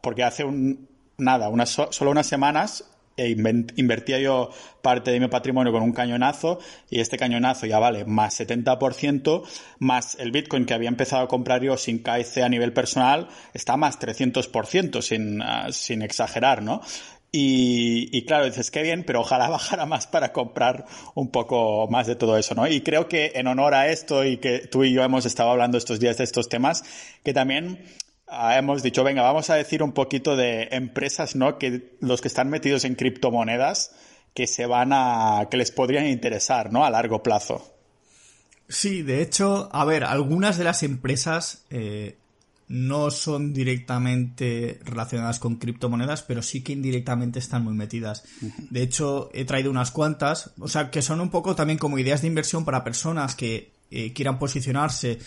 [0.00, 0.88] porque hace un,
[1.18, 2.84] nada, unas, solo unas semanas
[3.20, 3.28] e
[3.76, 4.50] invertía yo
[4.80, 6.58] parte de mi patrimonio con un cañonazo
[6.88, 9.42] y este cañonazo ya vale más 70%,
[9.78, 13.76] más el Bitcoin que había empezado a comprar yo sin KIC a nivel personal está
[13.76, 16.80] más 300% sin, uh, sin exagerar, ¿no?
[17.32, 22.06] Y, y, claro, dices, qué bien, pero ojalá bajara más para comprar un poco más
[22.06, 22.66] de todo eso, ¿no?
[22.66, 25.78] Y creo que en honor a esto y que tú y yo hemos estado hablando
[25.78, 26.82] estos días de estos temas,
[27.22, 27.84] que también
[28.30, 31.58] Ah, hemos dicho, venga, vamos a decir un poquito de empresas, ¿no?
[31.58, 33.92] Que los que están metidos en criptomonedas
[34.34, 36.84] que se van a, que les podrían interesar, ¿no?
[36.84, 37.74] A largo plazo.
[38.68, 42.16] Sí, de hecho, a ver, algunas de las empresas, eh,
[42.70, 48.22] no son directamente relacionadas con criptomonedas, pero sí que indirectamente están muy metidas.
[48.70, 52.22] De hecho, he traído unas cuantas, o sea, que son un poco también como ideas
[52.22, 55.18] de inversión para personas que eh, quieran posicionarse.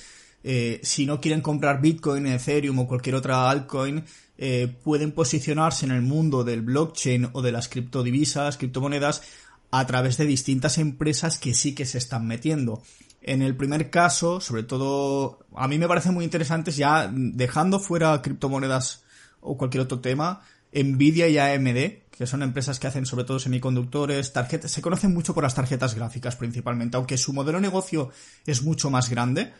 [0.43, 4.03] Eh, si no quieren comprar Bitcoin, Ethereum o cualquier otra altcoin,
[4.37, 9.21] eh, pueden posicionarse en el mundo del blockchain o de las criptodivisas, criptomonedas,
[9.71, 12.83] a través de distintas empresas que sí que se están metiendo.
[13.21, 18.21] En el primer caso, sobre todo, a mí me parecen muy interesantes ya dejando fuera
[18.21, 19.03] criptomonedas
[19.39, 20.41] o cualquier otro tema,
[20.73, 25.33] Nvidia y AMD, que son empresas que hacen sobre todo semiconductores, tarjetas, se conocen mucho
[25.33, 28.09] por las tarjetas gráficas principalmente, aunque su modelo de negocio
[28.45, 29.53] es mucho más grande,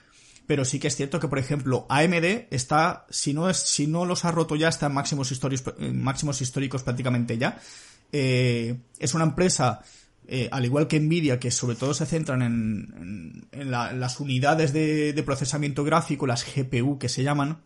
[0.47, 4.05] pero sí que es cierto que, por ejemplo, AMD está, si no es, si no
[4.05, 7.59] los ha roto ya, está en máximos históricos, máximos históricos prácticamente ya.
[8.11, 9.81] Eh, es una empresa
[10.27, 15.83] eh, al igual que Nvidia, que sobre todo se centran en, las unidades de, procesamiento
[15.83, 17.59] gráfico, las GPU que se llaman,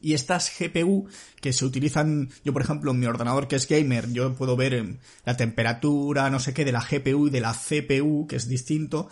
[0.00, 1.08] y estas GPU
[1.40, 4.98] que se utilizan, yo por ejemplo en mi ordenador que es gamer, yo puedo ver
[5.24, 9.08] la temperatura, no sé qué, de la GPU y de la CPU, que es distinto,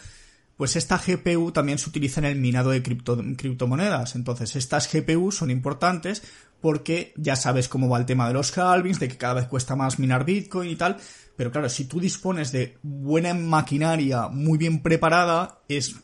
[0.59, 4.17] pues esta GPU también se utiliza en el minado de criptomonedas.
[4.17, 6.25] Entonces estas GPU son importantes
[6.61, 9.77] porque ya sabes cómo va el tema de los halvings, de que cada vez cuesta
[9.77, 10.97] más minar Bitcoin y tal,
[11.37, 15.95] pero claro, si tú dispones de buena maquinaria muy bien preparada, es,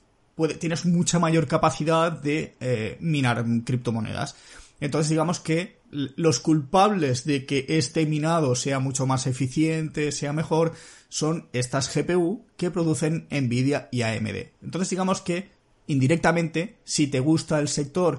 [0.60, 4.36] tienes mucha mayor capacidad de eh, minar criptomonedas.
[4.78, 10.74] Entonces digamos que los culpables de que este minado sea mucho más eficiente, sea mejor,
[11.14, 14.48] son estas GPU que producen Nvidia y AMD.
[14.64, 15.48] Entonces digamos que
[15.86, 18.18] indirectamente, si te gusta el sector,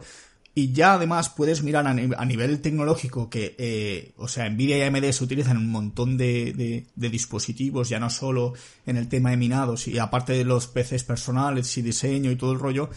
[0.54, 5.12] y ya además puedes mirar a, nivel tecnológico que, eh, o sea, Nvidia y AMD
[5.12, 8.54] se utilizan en un montón de, dispositivos, ya no solo
[8.86, 12.54] en el tema de minados, y aparte de los PCs personales y diseño y todo
[12.54, 12.90] el rollo,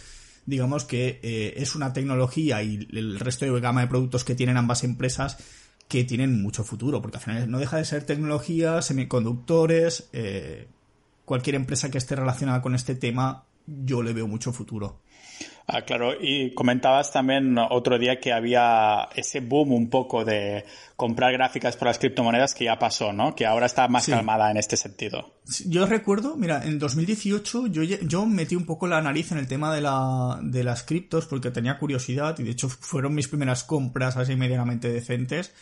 [0.47, 4.59] digamos que eh, es una tecnología y el resto de gama de productos que tienen
[4.59, 5.39] ambas empresas
[5.89, 10.69] que tienen mucho futuro, porque al final no deja de ser tecnología, semiconductores, eh,
[11.25, 15.01] cualquier empresa que esté relacionada con este tema, yo le veo mucho futuro.
[15.71, 20.65] Ah, claro, y comentabas también otro día que había ese boom un poco de
[20.97, 23.35] comprar gráficas por las criptomonedas que ya pasó, ¿no?
[23.35, 25.35] Que ahora está más calmada en este sentido.
[25.67, 29.75] Yo recuerdo, mira, en 2018 yo, yo metí un poco la nariz en el tema
[29.75, 34.17] de, la, de las criptos porque tenía curiosidad y de hecho fueron mis primeras compras
[34.17, 35.53] así medianamente decentes.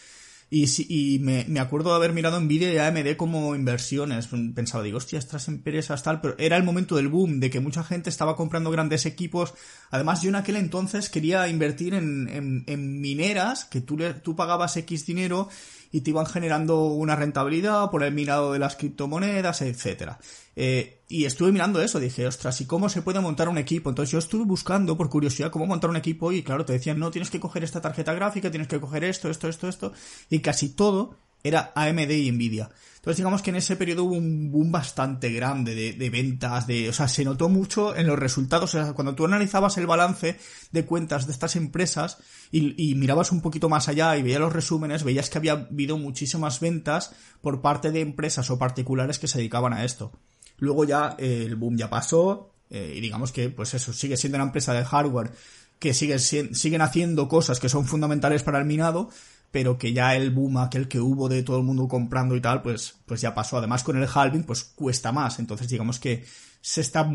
[0.49, 4.29] Y, y me, me, acuerdo de haber mirado Nvidia y AMD como inversiones.
[4.55, 7.83] Pensaba, digo, hostia, estas empresas tal, pero era el momento del boom, de que mucha
[7.83, 9.55] gente estaba comprando grandes equipos.
[9.91, 14.37] Además, yo en aquel entonces quería invertir en, en, en mineras, que tú, le, tú
[14.37, 15.49] pagabas X dinero
[15.91, 20.19] y te iban generando una rentabilidad por el minado de las criptomonedas, etcétera.
[20.59, 23.91] Eh, y estuve mirando eso, dije, ostras, ¿y cómo se puede montar un equipo?
[23.91, 27.11] Entonces yo estuve buscando por curiosidad cómo montar un equipo y claro, te decían, no,
[27.11, 29.93] tienes que coger esta tarjeta gráfica, tienes que coger esto, esto, esto, esto,
[30.31, 32.71] y casi todo era AMD y Nvidia.
[32.97, 36.93] Entonces digamos que en ese periodo hubo un boom bastante grande de, ventas, de, o
[36.93, 40.41] sea, se notó mucho en los resultados, o sea, cuando tú analizabas el balance
[40.73, 42.19] de cuentas de estas empresas
[42.51, 46.59] y, mirabas un poquito más allá y veías los resúmenes, veías que había habido muchísimas
[46.59, 50.11] ventas por parte de empresas o particulares que se dedicaban a esto.
[50.59, 54.37] Luego ya eh, el boom ya pasó eh, y digamos que pues eso sigue siendo
[54.37, 55.33] una empresa de hardware
[55.79, 59.11] que sigue, siguen haciendo cosas que son fundamentales para el minado,
[59.51, 62.63] pero que ya el boom aquel que hubo de todo el mundo comprando y tal,
[62.63, 63.59] pues, pues ya pasó.
[63.59, 65.39] Además con el halving, pues cuesta más.
[65.39, 66.25] Entonces digamos que
[66.61, 67.09] se está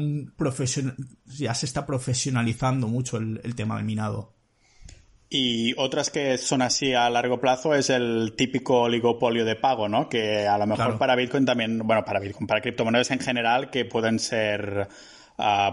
[1.26, 4.34] ya se está profesionalizando mucho el, tema del minado.
[5.34, 10.10] Y otras que son así a largo plazo es el típico oligopolio de pago, ¿no?
[10.10, 13.86] Que a lo mejor para Bitcoin también, bueno, para Bitcoin, para criptomonedas en general, que
[13.86, 14.90] pueden ser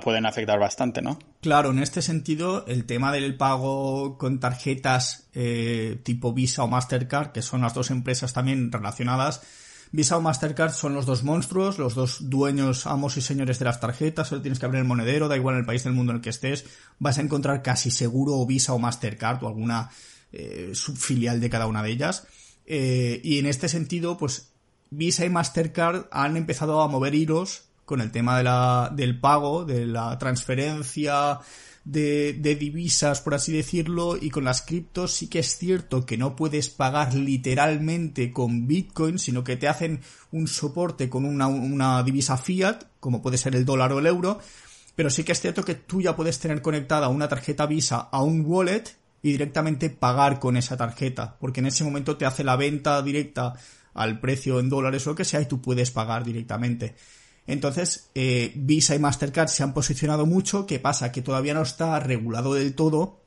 [0.02, 1.18] pueden afectar bastante, ¿no?
[1.40, 7.32] Claro, en este sentido, el tema del pago con tarjetas eh, tipo Visa o Mastercard,
[7.32, 9.42] que son las dos empresas también relacionadas,
[9.90, 13.80] Visa o Mastercard son los dos monstruos, los dos dueños, amos y señores de las
[13.80, 16.22] tarjetas, solo tienes que abrir el monedero, da igual el país del mundo en el
[16.22, 16.66] que estés,
[16.98, 19.90] vas a encontrar casi seguro Visa o Mastercard o alguna
[20.32, 22.26] eh, subfilial de cada una de ellas.
[22.66, 24.52] Eh, y en este sentido, pues
[24.90, 29.64] Visa y Mastercard han empezado a mover hilos con el tema de la, del pago,
[29.64, 31.40] de la transferencia
[31.88, 36.18] de, de, divisas, por así decirlo, y con las criptos sí que es cierto que
[36.18, 42.02] no puedes pagar literalmente con Bitcoin, sino que te hacen un soporte con una, una
[42.02, 44.38] divisa fiat, como puede ser el dólar o el euro,
[44.96, 48.22] pero sí que es cierto que tú ya puedes tener conectada una tarjeta Visa a
[48.22, 48.84] un wallet
[49.22, 53.54] y directamente pagar con esa tarjeta, porque en ese momento te hace la venta directa
[53.94, 56.96] al precio en dólares o lo que sea y tú puedes pagar directamente.
[57.48, 60.66] Entonces, eh, Visa y Mastercard se han posicionado mucho.
[60.66, 61.10] ¿Qué pasa?
[61.10, 63.22] Que todavía no está regulado del todo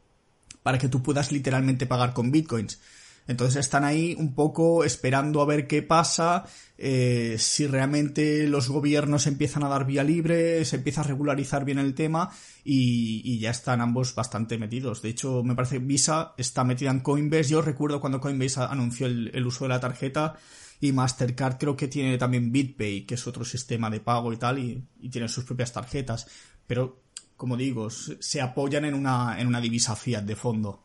[0.64, 2.80] para que tú puedas literalmente pagar con bitcoins.
[3.28, 6.46] Entonces están ahí un poco esperando a ver qué pasa,
[6.78, 11.80] eh, si realmente los gobiernos empiezan a dar vía libre, se empieza a regularizar bien
[11.80, 12.32] el tema
[12.64, 15.02] y, ya están ambos bastante metidos.
[15.02, 17.50] De hecho, me parece que Visa está metida en Coinbase.
[17.50, 20.36] Yo recuerdo cuando Coinbase anunció el, uso de la tarjeta
[20.82, 24.60] y Mastercard creo que tiene también BitPay, que es otro sistema de pago y tal,
[24.60, 26.28] y, y tiene sus propias tarjetas.
[26.66, 27.04] Pero,
[27.38, 30.84] como digo, se apoyan en una, en una divisa fiat de fondo.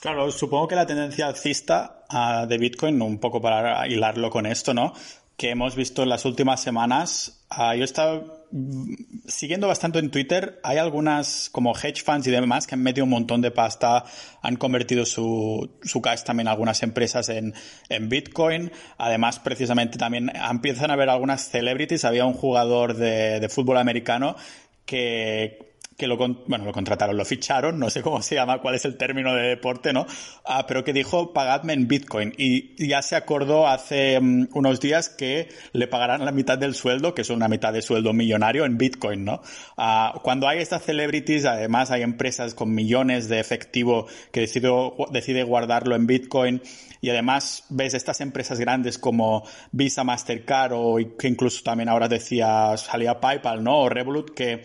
[0.00, 4.74] Claro, supongo que la tendencia alcista ah, de Bitcoin, un poco para hilarlo con esto,
[4.74, 4.92] ¿no?
[5.40, 7.46] Que hemos visto en las últimas semanas.
[7.48, 8.92] Ah, yo he estado mm,
[9.26, 10.60] siguiendo bastante en Twitter.
[10.62, 14.04] Hay algunas como hedge funds y demás que han metido un montón de pasta,
[14.42, 17.54] han convertido su, su cash también algunas empresas en,
[17.88, 18.70] en Bitcoin.
[18.98, 22.04] Además, precisamente también empiezan a haber algunas celebrities.
[22.04, 24.36] Había un jugador de, de fútbol americano
[24.84, 25.69] que
[26.00, 28.96] que lo, bueno, lo contrataron, lo ficharon, no sé cómo se llama, cuál es el
[28.96, 30.06] término de deporte, ¿no?
[30.46, 32.32] Ah, pero que dijo, pagadme en Bitcoin.
[32.38, 37.12] Y ya se acordó hace mm, unos días que le pagarán la mitad del sueldo,
[37.12, 39.42] que es una mitad de sueldo millonario, en Bitcoin, ¿no?
[39.76, 45.42] Ah, cuando hay estas celebrities, además hay empresas con millones de efectivo que decido, decide
[45.42, 46.62] guardarlo en Bitcoin
[47.02, 52.74] y además ves estas empresas grandes como Visa, Mastercard o que incluso también ahora decía,
[52.78, 53.80] salía PayPal, ¿no?
[53.80, 54.62] O Revolut, que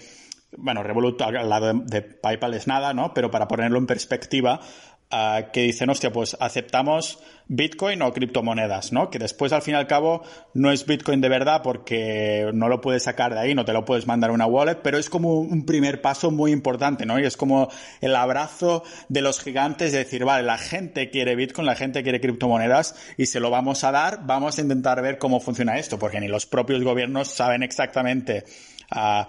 [0.58, 3.14] bueno, Revolut al lado de, PayPal es nada, ¿no?
[3.14, 4.60] Pero para ponerlo en perspectiva,
[5.12, 9.10] ah, que dicen, hostia, pues aceptamos Bitcoin o criptomonedas, ¿no?
[9.10, 10.24] Que después, al fin y al cabo,
[10.54, 13.86] no es Bitcoin de verdad porque no lo puedes sacar de ahí, no te lo
[13.86, 17.20] puedes mandar a una wallet, pero es como un primer paso muy importante, ¿no?
[17.20, 17.70] Y es como
[18.02, 22.22] el abrazo de los gigantes de decir, vale, la gente quiere Bitcoin, la gente quiere
[22.22, 26.20] criptomonedas y se lo vamos a dar, vamos a intentar ver cómo funciona esto, porque
[26.20, 28.46] ni los propios gobiernos saben exactamente
[28.96, 29.26] uh,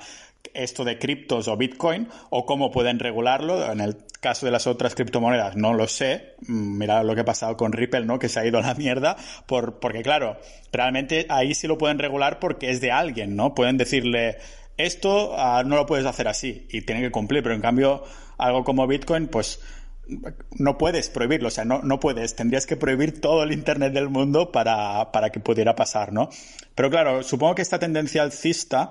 [0.54, 3.70] esto de criptos o Bitcoin o cómo pueden regularlo.
[3.70, 6.34] En el caso de las otras criptomonedas no lo sé.
[6.46, 8.18] Mm, mira lo que ha pasado con Ripple, ¿no?
[8.18, 9.16] Que se ha ido a la mierda
[9.46, 10.38] por, porque claro,
[10.72, 13.54] realmente ahí sí lo pueden regular porque es de alguien, ¿no?
[13.54, 14.38] Pueden decirle
[14.76, 18.04] esto ah, no lo puedes hacer así y tienen que cumplir, pero en cambio
[18.38, 19.60] algo como Bitcoin, pues
[20.52, 24.08] no puedes prohibirlo, o sea, no, no puedes, tendrías que prohibir todo el Internet del
[24.08, 26.28] mundo para, para que pudiera pasar, ¿no?
[26.74, 28.90] Pero claro, supongo que esta tendencia alcista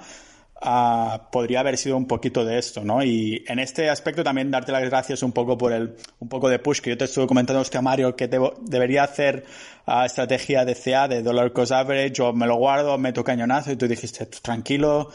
[0.61, 3.03] Ah, podría haber sido un poquito de esto, ¿no?
[3.03, 6.59] Y en este aspecto también darte las gracias un poco por el, un poco de
[6.59, 8.29] push que yo te estuve comentando, hostia Mario, que
[8.61, 9.43] debería hacer
[9.85, 13.75] uh, estrategia de CA, de dollar cost average, o me lo guardo, meto cañonazo, y
[13.75, 15.11] tú dijiste, tranquilo,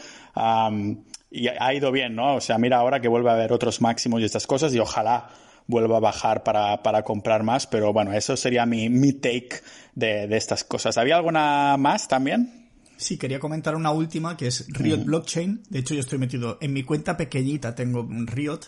[1.30, 2.36] y ha ido bien, ¿no?
[2.36, 5.30] O sea, mira ahora que vuelve a haber otros máximos y estas cosas, y ojalá
[5.66, 9.62] vuelva a bajar para, para comprar más, pero bueno, eso sería mi, mi take
[9.94, 10.98] de, de estas cosas.
[10.98, 12.59] ¿Había alguna más también?
[13.00, 15.62] Sí, quería comentar una última que es Riot Blockchain.
[15.70, 18.60] De hecho, yo estoy metido en mi cuenta pequeñita, tengo Riot,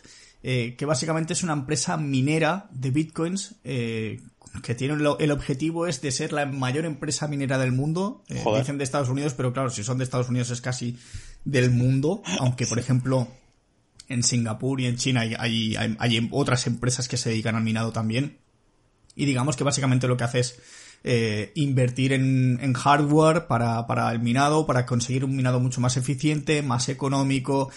[0.42, 4.22] eh, que básicamente es una empresa minera de bitcoins eh,
[4.62, 8.24] que tiene el objetivo es de ser la mayor empresa minera del mundo.
[8.28, 10.98] Eh, dicen de Estados Unidos, pero claro, si son de Estados Unidos es casi
[11.44, 12.22] del mundo.
[12.40, 13.28] Aunque, por ejemplo,
[14.08, 18.38] en Singapur y en China hay, hay otras empresas que se dedican al minado también.
[19.14, 20.58] Y digamos que básicamente lo que hace es
[21.04, 26.62] eh, invertir en, hardware para, para el minado, para conseguir un minado mucho más eficiente,
[26.62, 27.70] más económico,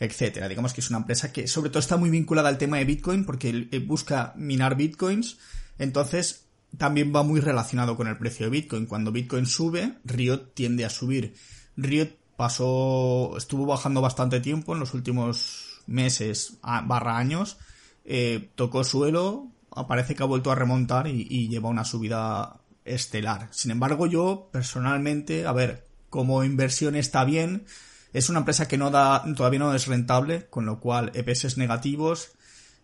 [0.00, 0.48] etcétera.
[0.48, 3.24] Digamos que es una empresa que sobre todo está muy vinculada al tema de Bitcoin
[3.24, 5.38] porque eh, busca minar Bitcoins,
[5.78, 8.86] entonces también va muy relacionado con el precio de Bitcoin.
[8.86, 11.34] Cuando Bitcoin sube, Riot tiende a subir.
[11.76, 17.58] Riot pasó, estuvo bajando bastante tiempo en los últimos meses barra años,
[18.04, 19.52] eh, tocó suelo,
[19.86, 23.48] parece que ha vuelto a remontar y, y lleva una subida estelar.
[23.50, 27.64] Sin embargo, yo personalmente, a ver, como inversión está bien,
[28.12, 32.32] es una empresa que no da, todavía no es rentable, con lo cual EPS negativos,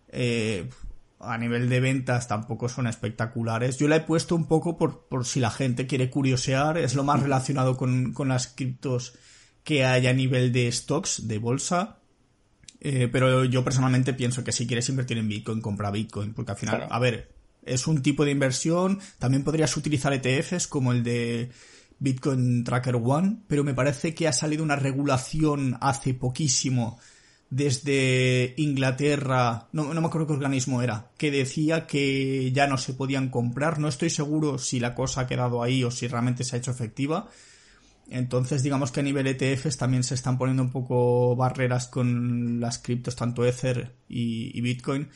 [0.09, 0.69] eh,
[1.19, 3.77] a nivel de ventas tampoco son espectaculares.
[3.77, 7.03] Yo la he puesto un poco por, por si la gente quiere curiosear, es lo
[7.03, 9.13] más relacionado con, con las criptos
[9.63, 11.97] que hay a nivel de stocks, de bolsa.
[12.81, 16.57] Eh, pero yo personalmente pienso que si quieres invertir en Bitcoin, compra Bitcoin, porque al
[16.57, 17.38] final, a ver,
[17.73, 18.99] es un tipo de inversión.
[19.17, 21.49] También podrías utilizar ETFs como el de
[21.99, 26.99] Bitcoin Tracker One, pero me parece que ha salido una regulación hace poquísimo
[27.49, 32.93] desde Inglaterra, no, no me acuerdo qué organismo era, que decía que ya no se
[32.93, 33.79] podían comprar.
[33.79, 36.71] No estoy seguro si la cosa ha quedado ahí o si realmente se ha hecho
[36.71, 37.27] efectiva.
[38.11, 42.79] Entonces, digamos que a nivel ETFs también se están poniendo un poco barreras con las
[42.79, 45.09] criptos, tanto Ether y Bitcoin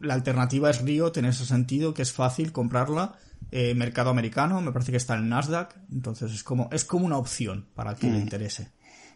[0.00, 3.14] la alternativa es Riot en ese sentido, que es fácil comprarla.
[3.50, 7.18] Eh, mercado americano, me parece que está en Nasdaq, entonces es como, es como una
[7.18, 8.22] opción para quien le mm.
[8.22, 8.68] interese.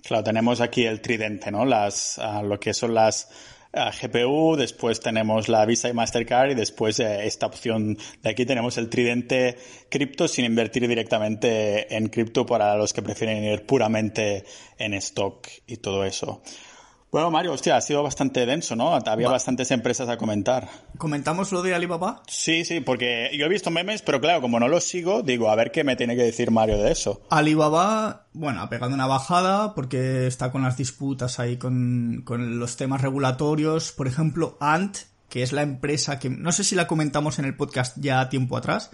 [0.03, 1.65] Claro, tenemos aquí el tridente, ¿no?
[1.65, 3.29] Las, ah, lo que son las
[3.77, 8.79] GPU, después tenemos la Visa y Mastercard y después eh, esta opción de aquí tenemos
[8.79, 9.59] el tridente
[9.91, 14.45] cripto sin invertir directamente en cripto para los que prefieren ir puramente
[14.79, 16.43] en stock y todo eso.
[17.13, 18.95] Bueno, Mario, hostia, ha sido bastante denso, ¿no?
[18.95, 20.69] Había bastantes empresas a comentar.
[20.99, 22.23] ¿Comentamos lo de Alibaba?
[22.27, 25.55] Sí, sí, porque yo he visto memes, pero claro, como no los sigo, digo, a
[25.55, 27.23] ver qué me tiene que decir Mario de eso.
[27.31, 32.77] Alibaba, bueno, ha pegado una bajada porque está con las disputas ahí con, con los
[32.77, 33.93] temas regulatorios.
[33.93, 34.99] Por ejemplo, Ant,
[35.29, 38.57] que es la empresa que, no sé si la comentamos en el podcast ya tiempo
[38.57, 38.91] atrás,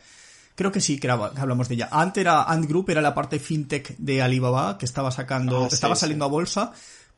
[0.55, 1.89] Creo que sí, que, hablamos de ella.
[1.91, 5.97] Ant era, Ant Group era la parte fintech de Alibaba que estaba sacando, ah, estaba
[5.97, 6.73] saliendo a bolsa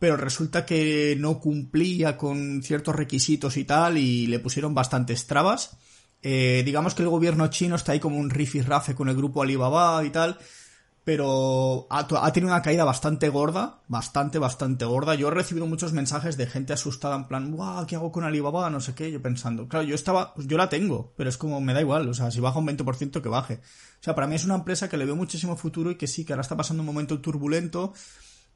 [0.04, 5.78] pero resulta que no cumplía con ciertos requisitos y tal, y le pusieron bastantes trabas.
[6.20, 10.04] Eh, digamos que el gobierno chino está ahí como un rafe con el grupo Alibaba
[10.04, 10.36] y tal,
[11.04, 15.14] pero ha, tenido una caída bastante gorda, bastante, bastante gorda.
[15.14, 18.68] Yo he recibido muchos mensajes de gente asustada en plan, guau, ¿qué hago con Alibaba?
[18.68, 21.62] No sé qué, yo pensando, claro, yo estaba, pues yo la tengo, pero es como,
[21.62, 23.54] me da igual, o sea, si baja un 20% que baje.
[23.54, 26.26] O sea, para mí es una empresa que le veo muchísimo futuro y que sí,
[26.26, 27.94] que ahora está pasando un momento turbulento,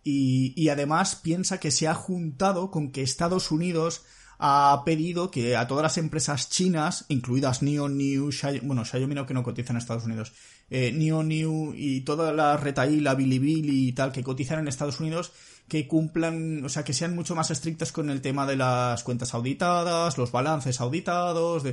[0.04, 4.04] y, además piensa que se ha juntado con que Estados Unidos
[4.38, 8.30] ha pedido que a todas las empresas chinas, incluidas Neon New,
[8.62, 10.32] bueno, Xiaomi que no cotiza en Estados Unidos,
[10.70, 15.00] eh, Neon New y toda la Retail, la Bilibili y tal que cotizan en Estados
[15.00, 15.32] Unidos,
[15.66, 19.34] que cumplan, o sea, que sean mucho más estrictas con el tema de las cuentas
[19.34, 21.64] auditadas, los balances auditados,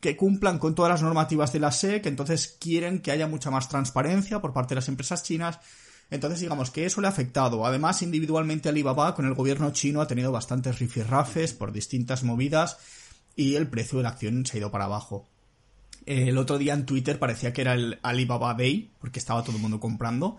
[0.00, 3.68] que cumplan con todas las normativas de la SEC, entonces quieren que haya mucha más
[3.68, 5.58] transparencia por parte de las empresas chinas
[6.10, 7.64] entonces, digamos que eso le ha afectado.
[7.64, 12.78] Además, individualmente Alibaba con el gobierno chino ha tenido bastantes rifirrafes por distintas movidas
[13.36, 15.28] y el precio de la acción se ha ido para abajo.
[16.06, 19.62] El otro día en Twitter parecía que era el Alibaba Day, porque estaba todo el
[19.62, 20.38] mundo comprando.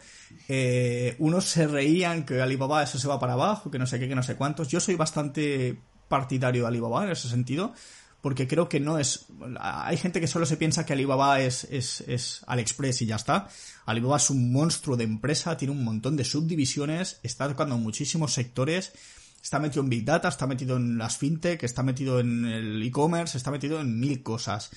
[0.50, 4.10] Eh, unos se reían que Alibaba eso se va para abajo, que no sé qué,
[4.10, 4.68] que no sé cuántos.
[4.68, 7.74] Yo soy bastante partidario de Alibaba en ese sentido
[8.22, 9.26] porque creo que no es...
[9.60, 13.50] Hay gente que solo se piensa que Alibaba es, es, es AliExpress y ya está.
[13.86, 18.94] Alibaba es un monstruo de empresa, tiene un montón de subdivisiones, está tocando muchísimos sectores,
[19.42, 23.38] está metido en Big Data, está metido en las fintech, está metido en el e-commerce,
[23.38, 24.70] está metido en mil cosas.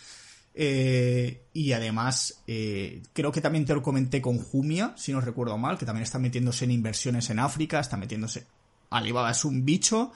[0.55, 5.59] Eh, y además, eh, creo que también te lo comenté con Jumia, si no recuerdo
[5.59, 8.47] mal, que también está metiéndose en inversiones en África, está metiéndose...
[8.90, 10.12] Alibaba es un bicho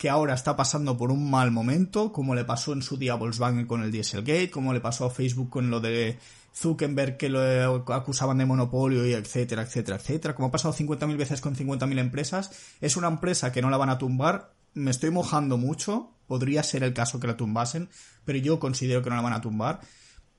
[0.00, 3.16] que ahora está pasando por un mal momento, como le pasó en su día a
[3.16, 6.18] Volkswagen con el Dieselgate, como le pasó a Facebook con lo de
[6.56, 10.34] Zuckerberg que lo acusaban de monopolio y etcétera, etcétera, etcétera.
[10.34, 13.90] Como ha pasado 50.000 veces con 50.000 empresas, es una empresa que no la van
[13.90, 14.54] a tumbar.
[14.72, 17.90] Me estoy mojando mucho, podría ser el caso que la tumbasen,
[18.24, 19.80] pero yo considero que no la van a tumbar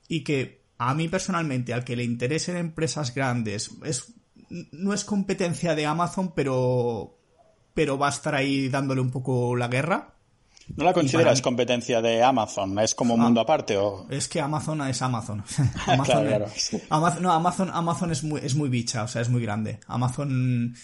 [0.08, 4.12] y que a mí personalmente, al que le interesen empresas grandes, es
[4.72, 7.21] no es competencia de Amazon, pero
[7.74, 10.14] pero va a estar ahí dándole un poco la guerra.
[10.76, 12.78] ¿No la consideras competencia de Amazon?
[12.78, 13.76] ¿Es como un ah, mundo aparte?
[13.76, 14.06] O...
[14.08, 15.42] Es que Amazon es Amazon.
[15.86, 16.46] Amazon, claro,
[16.90, 19.80] Amazon, no, Amazon, Amazon es, muy, es muy bicha, o sea, es muy grande.
[19.86, 20.74] Amazon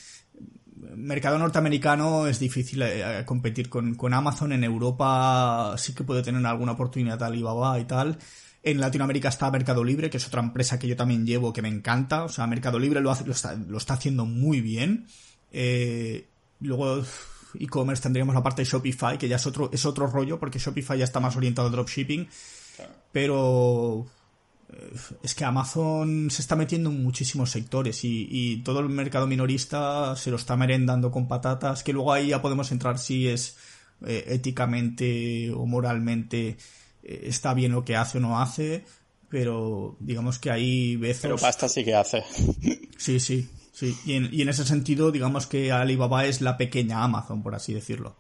[0.97, 4.53] mercado norteamericano es difícil eh, competir con, con, Amazon.
[4.53, 8.19] En Europa sí que puede tener alguna oportunidad Alibaba y tal.
[8.63, 11.69] En Latinoamérica está Mercado Libre, que es otra empresa que yo también llevo que me
[11.69, 12.25] encanta.
[12.25, 15.07] O sea, Mercado Libre lo, hace, lo, está, lo está haciendo muy bien.
[15.53, 16.29] Eh,
[16.61, 17.03] Luego,
[17.59, 20.99] e-commerce tendríamos la parte de Shopify, que ya es otro, es otro rollo, porque Shopify
[20.99, 22.29] ya está más orientado a dropshipping.
[23.13, 24.07] Pero
[25.23, 30.31] es que Amazon se está metiendo en muchísimos sectores y, todo el mercado minorista se
[30.31, 33.57] lo está merendando con patatas, que luego ahí ya podemos entrar si es
[34.07, 36.57] eh, éticamente o moralmente
[37.03, 38.85] eh, está bien lo que hace o no hace,
[39.29, 41.23] pero digamos que hay veces...
[41.23, 42.25] Pero pasta sí que hace.
[42.99, 43.49] Sí, sí.
[43.79, 47.55] Sí, y en, y en ese sentido, digamos que Alibaba es la pequeña Amazon, por
[47.55, 48.17] así decirlo.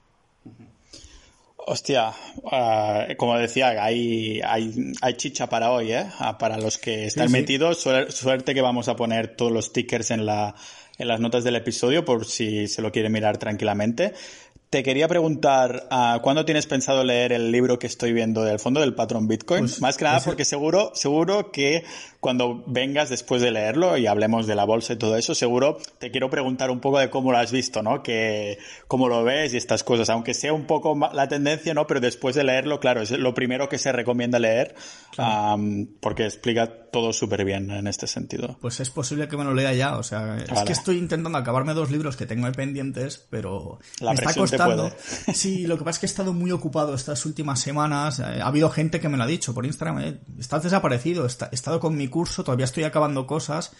[1.56, 2.12] Hostia,
[2.52, 6.06] ah, como decía, hay, hay, hay, chicha para hoy, ¿eh?
[6.20, 10.26] Ah, para los que están metidos, suerte que vamos a poner todos los stickers en,
[10.26, 10.54] la,
[10.96, 14.14] en las notas del episodio por si se lo quiere mirar tranquilamente.
[14.70, 18.80] Te quería preguntar, uh, ¿cuándo tienes pensado leer el libro que estoy viendo del fondo
[18.80, 19.60] del patrón Bitcoin?
[19.60, 21.84] Pues Más que nada porque seguro, seguro que
[22.20, 26.10] cuando vengas después de leerlo y hablemos de la bolsa y todo eso, seguro te
[26.10, 28.02] quiero preguntar un poco de cómo lo has visto, ¿no?
[28.02, 28.58] Que,
[28.88, 31.86] cómo lo ves y estas cosas, aunque sea un poco la tendencia, ¿no?
[31.86, 34.74] Pero después de leerlo, claro, es lo primero que se recomienda leer,
[36.00, 38.56] porque explica todo súper bien en este sentido.
[38.60, 41.74] Pues es posible que me lo lea ya, o sea, es que estoy intentando acabarme
[41.74, 44.90] dos libros que tengo pendientes, pero me está costando.
[45.34, 48.46] Sí, lo que pasa es que he estado muy ocupado estas últimas semanas, eh, ha
[48.46, 51.96] habido gente que me lo ha dicho por Instagram, eh, estás desaparecido, he estado con
[51.96, 53.72] mi curso, todavía estoy acabando cosas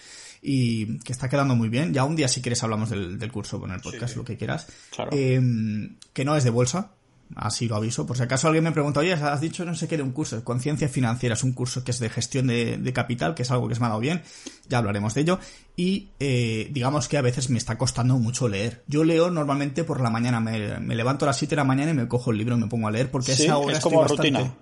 [0.42, 1.92] y que está quedando muy bien.
[1.92, 4.66] Ya un día si quieres hablamos del, curso con el podcast, lo que quieras.
[5.11, 6.92] Em, que no es de bolsa,
[7.37, 8.07] así lo aviso.
[8.07, 10.43] Por si acaso alguien me pregunta, oye, has dicho no sé qué de un curso,
[10.45, 13.74] conciencia financiera, es un curso que es de gestión de, capital, que es algo que
[13.74, 14.22] se me ha dado bien,
[14.68, 15.39] ya hablaremos de ello.
[15.76, 18.83] Y eh, digamos que a veces me está costando mucho leer.
[18.87, 21.95] Yo leo normalmente por la mañana, me, levanto a las 7 de la mañana y
[21.95, 24.55] me cojo el libro y me pongo a leer, porque esa hora es como rutina.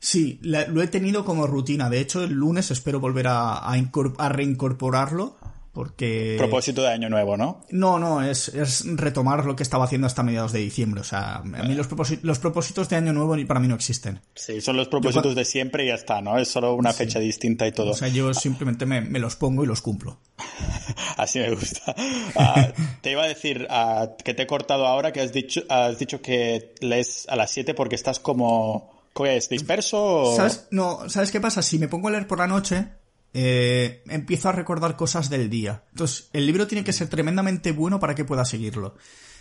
[0.00, 1.90] Sí, lo he tenido como rutina.
[1.90, 5.36] De hecho, el lunes espero volver a, a reincorporarlo
[5.78, 6.34] porque...
[6.36, 7.60] Propósito de año nuevo, ¿no?
[7.70, 11.02] No, no, es, es retomar lo que estaba haciendo hasta mediados de diciembre.
[11.02, 11.88] O sea, a mí los,
[12.22, 14.20] los propósitos de año nuevo para mí no existen.
[14.34, 16.36] Sí, son los propósitos de siempre y ya está, ¿no?
[16.36, 17.92] Es solo una fecha distinta y todo.
[17.92, 20.18] O sea, yo simplemente me, los pongo y los cumplo.
[21.16, 21.94] Así me gusta.
[22.34, 25.96] Ah, te iba a decir ah, que te he cortado ahora que has dicho, has
[26.00, 28.98] dicho que lees a las 7 porque estás como...
[29.14, 29.48] ¿Qué es?
[29.48, 30.34] ¿Disperso?
[30.34, 30.66] ¿Sabes?
[30.72, 31.62] No, ¿sabes qué pasa?
[31.62, 32.88] Si me pongo a leer por la noche,
[33.34, 35.84] eh, empiezo a recordar cosas del día.
[35.90, 38.94] Entonces, el libro tiene que ser tremendamente bueno para que pueda seguirlo.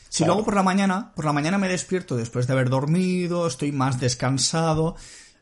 [0.10, 3.46] Si lo hago por la mañana, por la mañana me despierto después de haber dormido,
[3.46, 4.96] estoy más descansado,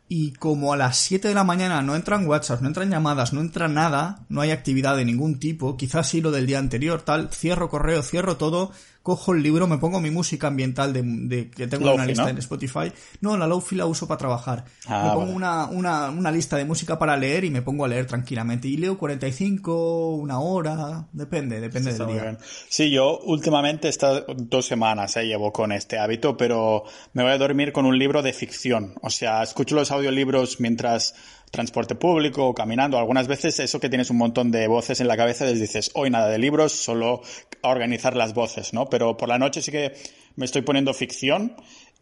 [0.08, 3.42] y como a las 7 de la mañana no entran WhatsApp, no entran llamadas, no
[3.42, 7.30] entra nada, no hay actividad de ningún tipo, quizás sí lo del día anterior, tal,
[7.32, 8.72] cierro correo, cierro todo,
[9.06, 12.92] cojo el libro, me pongo mi música ambiental de, que tengo una lista en Spotify.
[13.22, 14.66] No, la Lofi la uso para trabajar.
[14.88, 17.88] Ah, me pongo una, una, una, lista de música para leer y me pongo a
[17.88, 18.68] leer tranquilamente.
[18.68, 22.38] Y leo 45, una hora, depende, depende del día.
[22.68, 27.38] Sí, yo últimamente estas dos semanas eh, llevo con este hábito, pero me voy a
[27.38, 28.96] dormir con un libro de ficción.
[29.04, 31.14] O sea, escucho los audiolibros mientras
[31.52, 32.98] transporte público o caminando.
[32.98, 36.10] Algunas veces eso que tienes un montón de voces en la cabeza, les dices, hoy
[36.10, 37.22] nada de libros, solo
[37.62, 38.90] a organizar las voces, ¿no?
[38.90, 39.94] Pero por la noche sí que
[40.36, 41.56] me estoy poniendo ficción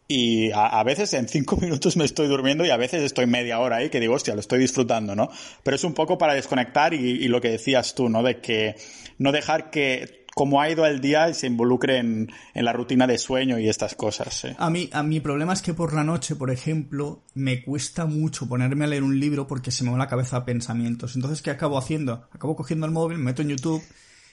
[0.06, 3.76] y a, veces en cinco minutos me estoy durmiendo y a veces estoy media hora
[3.76, 5.30] ahí que digo, hostia, lo estoy disfrutando, ¿no?
[5.62, 8.22] Pero es un poco para desconectar y, y lo que decías tú, ¿no?
[8.22, 8.74] De que
[9.18, 13.18] no dejar que cómo ha ido el día y se involucre en, la rutina de
[13.18, 14.46] sueño y estas cosas.
[14.58, 18.48] A mí, a mi problema es que por la noche, por ejemplo, me cuesta mucho
[18.48, 21.14] ponerme a leer un libro porque se me va la cabeza a pensamientos.
[21.16, 22.28] Entonces, ¿qué acabo haciendo?
[22.32, 23.82] Acabo cogiendo el móvil, me meto en YouTube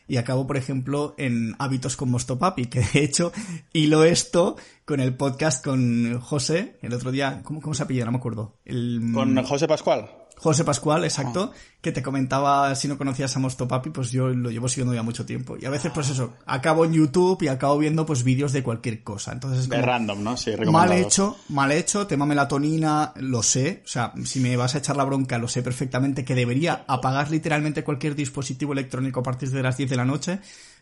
[0.08, 3.32] y acabo, por ejemplo, en hábitos con Mostopapi, que de hecho
[3.72, 4.58] hilo esto
[4.92, 8.04] con el podcast con José, el otro día, ¿cómo, cómo se apellida?
[8.04, 8.58] No me acuerdo.
[8.66, 9.12] El...
[9.14, 10.10] Con José Pascual.
[10.36, 14.68] José Pascual, exacto, que te comentaba si no conocías a Mostopapi, pues yo lo llevo
[14.68, 15.56] siguiendo ya mucho tiempo.
[15.58, 19.02] Y a veces, pues eso, acabo en YouTube y acabo viendo pues vídeos de cualquier
[19.02, 19.32] cosa.
[19.32, 20.36] Entonces, de random, ¿no?
[20.36, 23.84] Sí, Mal hecho, mal hecho, tema melatonina, lo sé.
[23.86, 27.32] O sea, si me vas a echar la bronca, lo sé perfectamente que debería apagar
[27.32, 30.40] literalmente cualquier dispositivo electrónico a partir de las 10 de la noche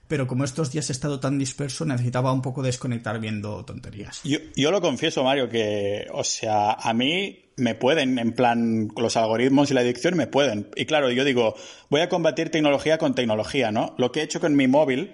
[0.09, 4.21] pero como estos días he estado tan disperso, necesitaba un poco desconectar viendo tonterías.
[4.23, 9.69] Yo, lo confieso, Mario, que, o sea, a mí me pueden, en plan, los algoritmos
[9.69, 10.67] y la adicción me pueden.
[10.75, 11.53] Y claro, yo digo,
[11.89, 13.93] voy a combatir tecnología con tecnología, ¿no?
[13.99, 15.13] Lo que he hecho con mi móvil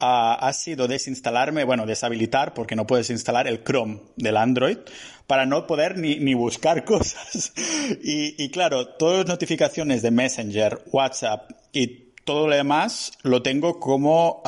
[0.00, 4.76] ha sido desinstalarme, bueno, deshabilitar, porque no puedes instalar el Chrome del Android,
[5.26, 7.54] para no poder ni, ni buscar cosas.
[8.02, 13.80] y, y claro, todas las notificaciones de Messenger, WhatsApp y todo lo demás lo tengo
[13.80, 14.42] como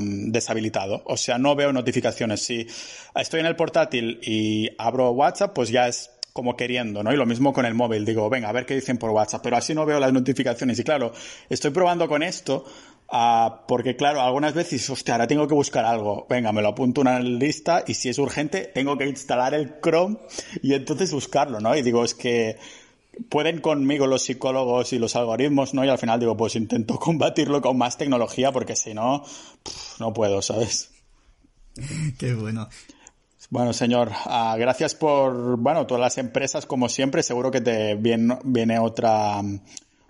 [0.00, 1.02] deshabilitado.
[1.04, 2.42] O sea, no veo notificaciones.
[2.42, 2.66] Si
[3.14, 7.12] estoy en el portátil y abro WhatsApp, pues ya es como queriendo, ¿no?
[7.12, 9.58] Y lo mismo con el móvil, digo, venga, a ver qué dicen por WhatsApp, pero
[9.58, 10.78] así no veo las notificaciones.
[10.78, 11.12] Y claro,
[11.50, 12.64] estoy probando con esto,
[13.12, 17.02] uh, porque claro, algunas veces, hostia, ahora tengo que buscar algo, venga, me lo apunto
[17.02, 20.16] una lista y si es urgente, tengo que instalar el Chrome
[20.62, 21.76] y entonces buscarlo, ¿no?
[21.76, 22.56] Y digo, es que
[23.28, 25.84] pueden conmigo los psicólogos y los algoritmos, ¿no?
[25.84, 29.24] Y al final digo, pues intento combatirlo con más tecnología porque si no,
[29.98, 30.90] no puedo, ¿sabes?
[32.18, 32.68] Qué bueno.
[33.50, 38.38] Bueno, señor, ah, gracias por, bueno, todas las empresas, como siempre, seguro que te viene,
[38.44, 39.40] viene otra,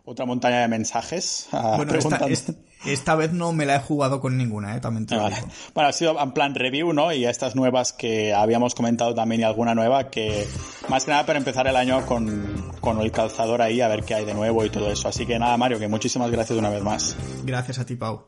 [0.04, 1.46] otra montaña de mensajes.
[1.52, 2.26] Ah, bueno, esta,
[3.16, 4.80] vez no me la he jugado con ninguna, ¿eh?
[4.80, 7.12] También te Bueno, ha sido en plan review, ¿no?
[7.12, 10.46] Y estas nuevas que habíamos comentado también y alguna nueva que,
[10.88, 14.14] más que nada para empezar el año con, con el calzador ahí, a ver qué
[14.14, 15.08] hay de nuevo y todo eso.
[15.08, 17.16] Así que nada, Mario, que muchísimas gracias una vez más.
[17.44, 18.26] Gracias a ti, Pau.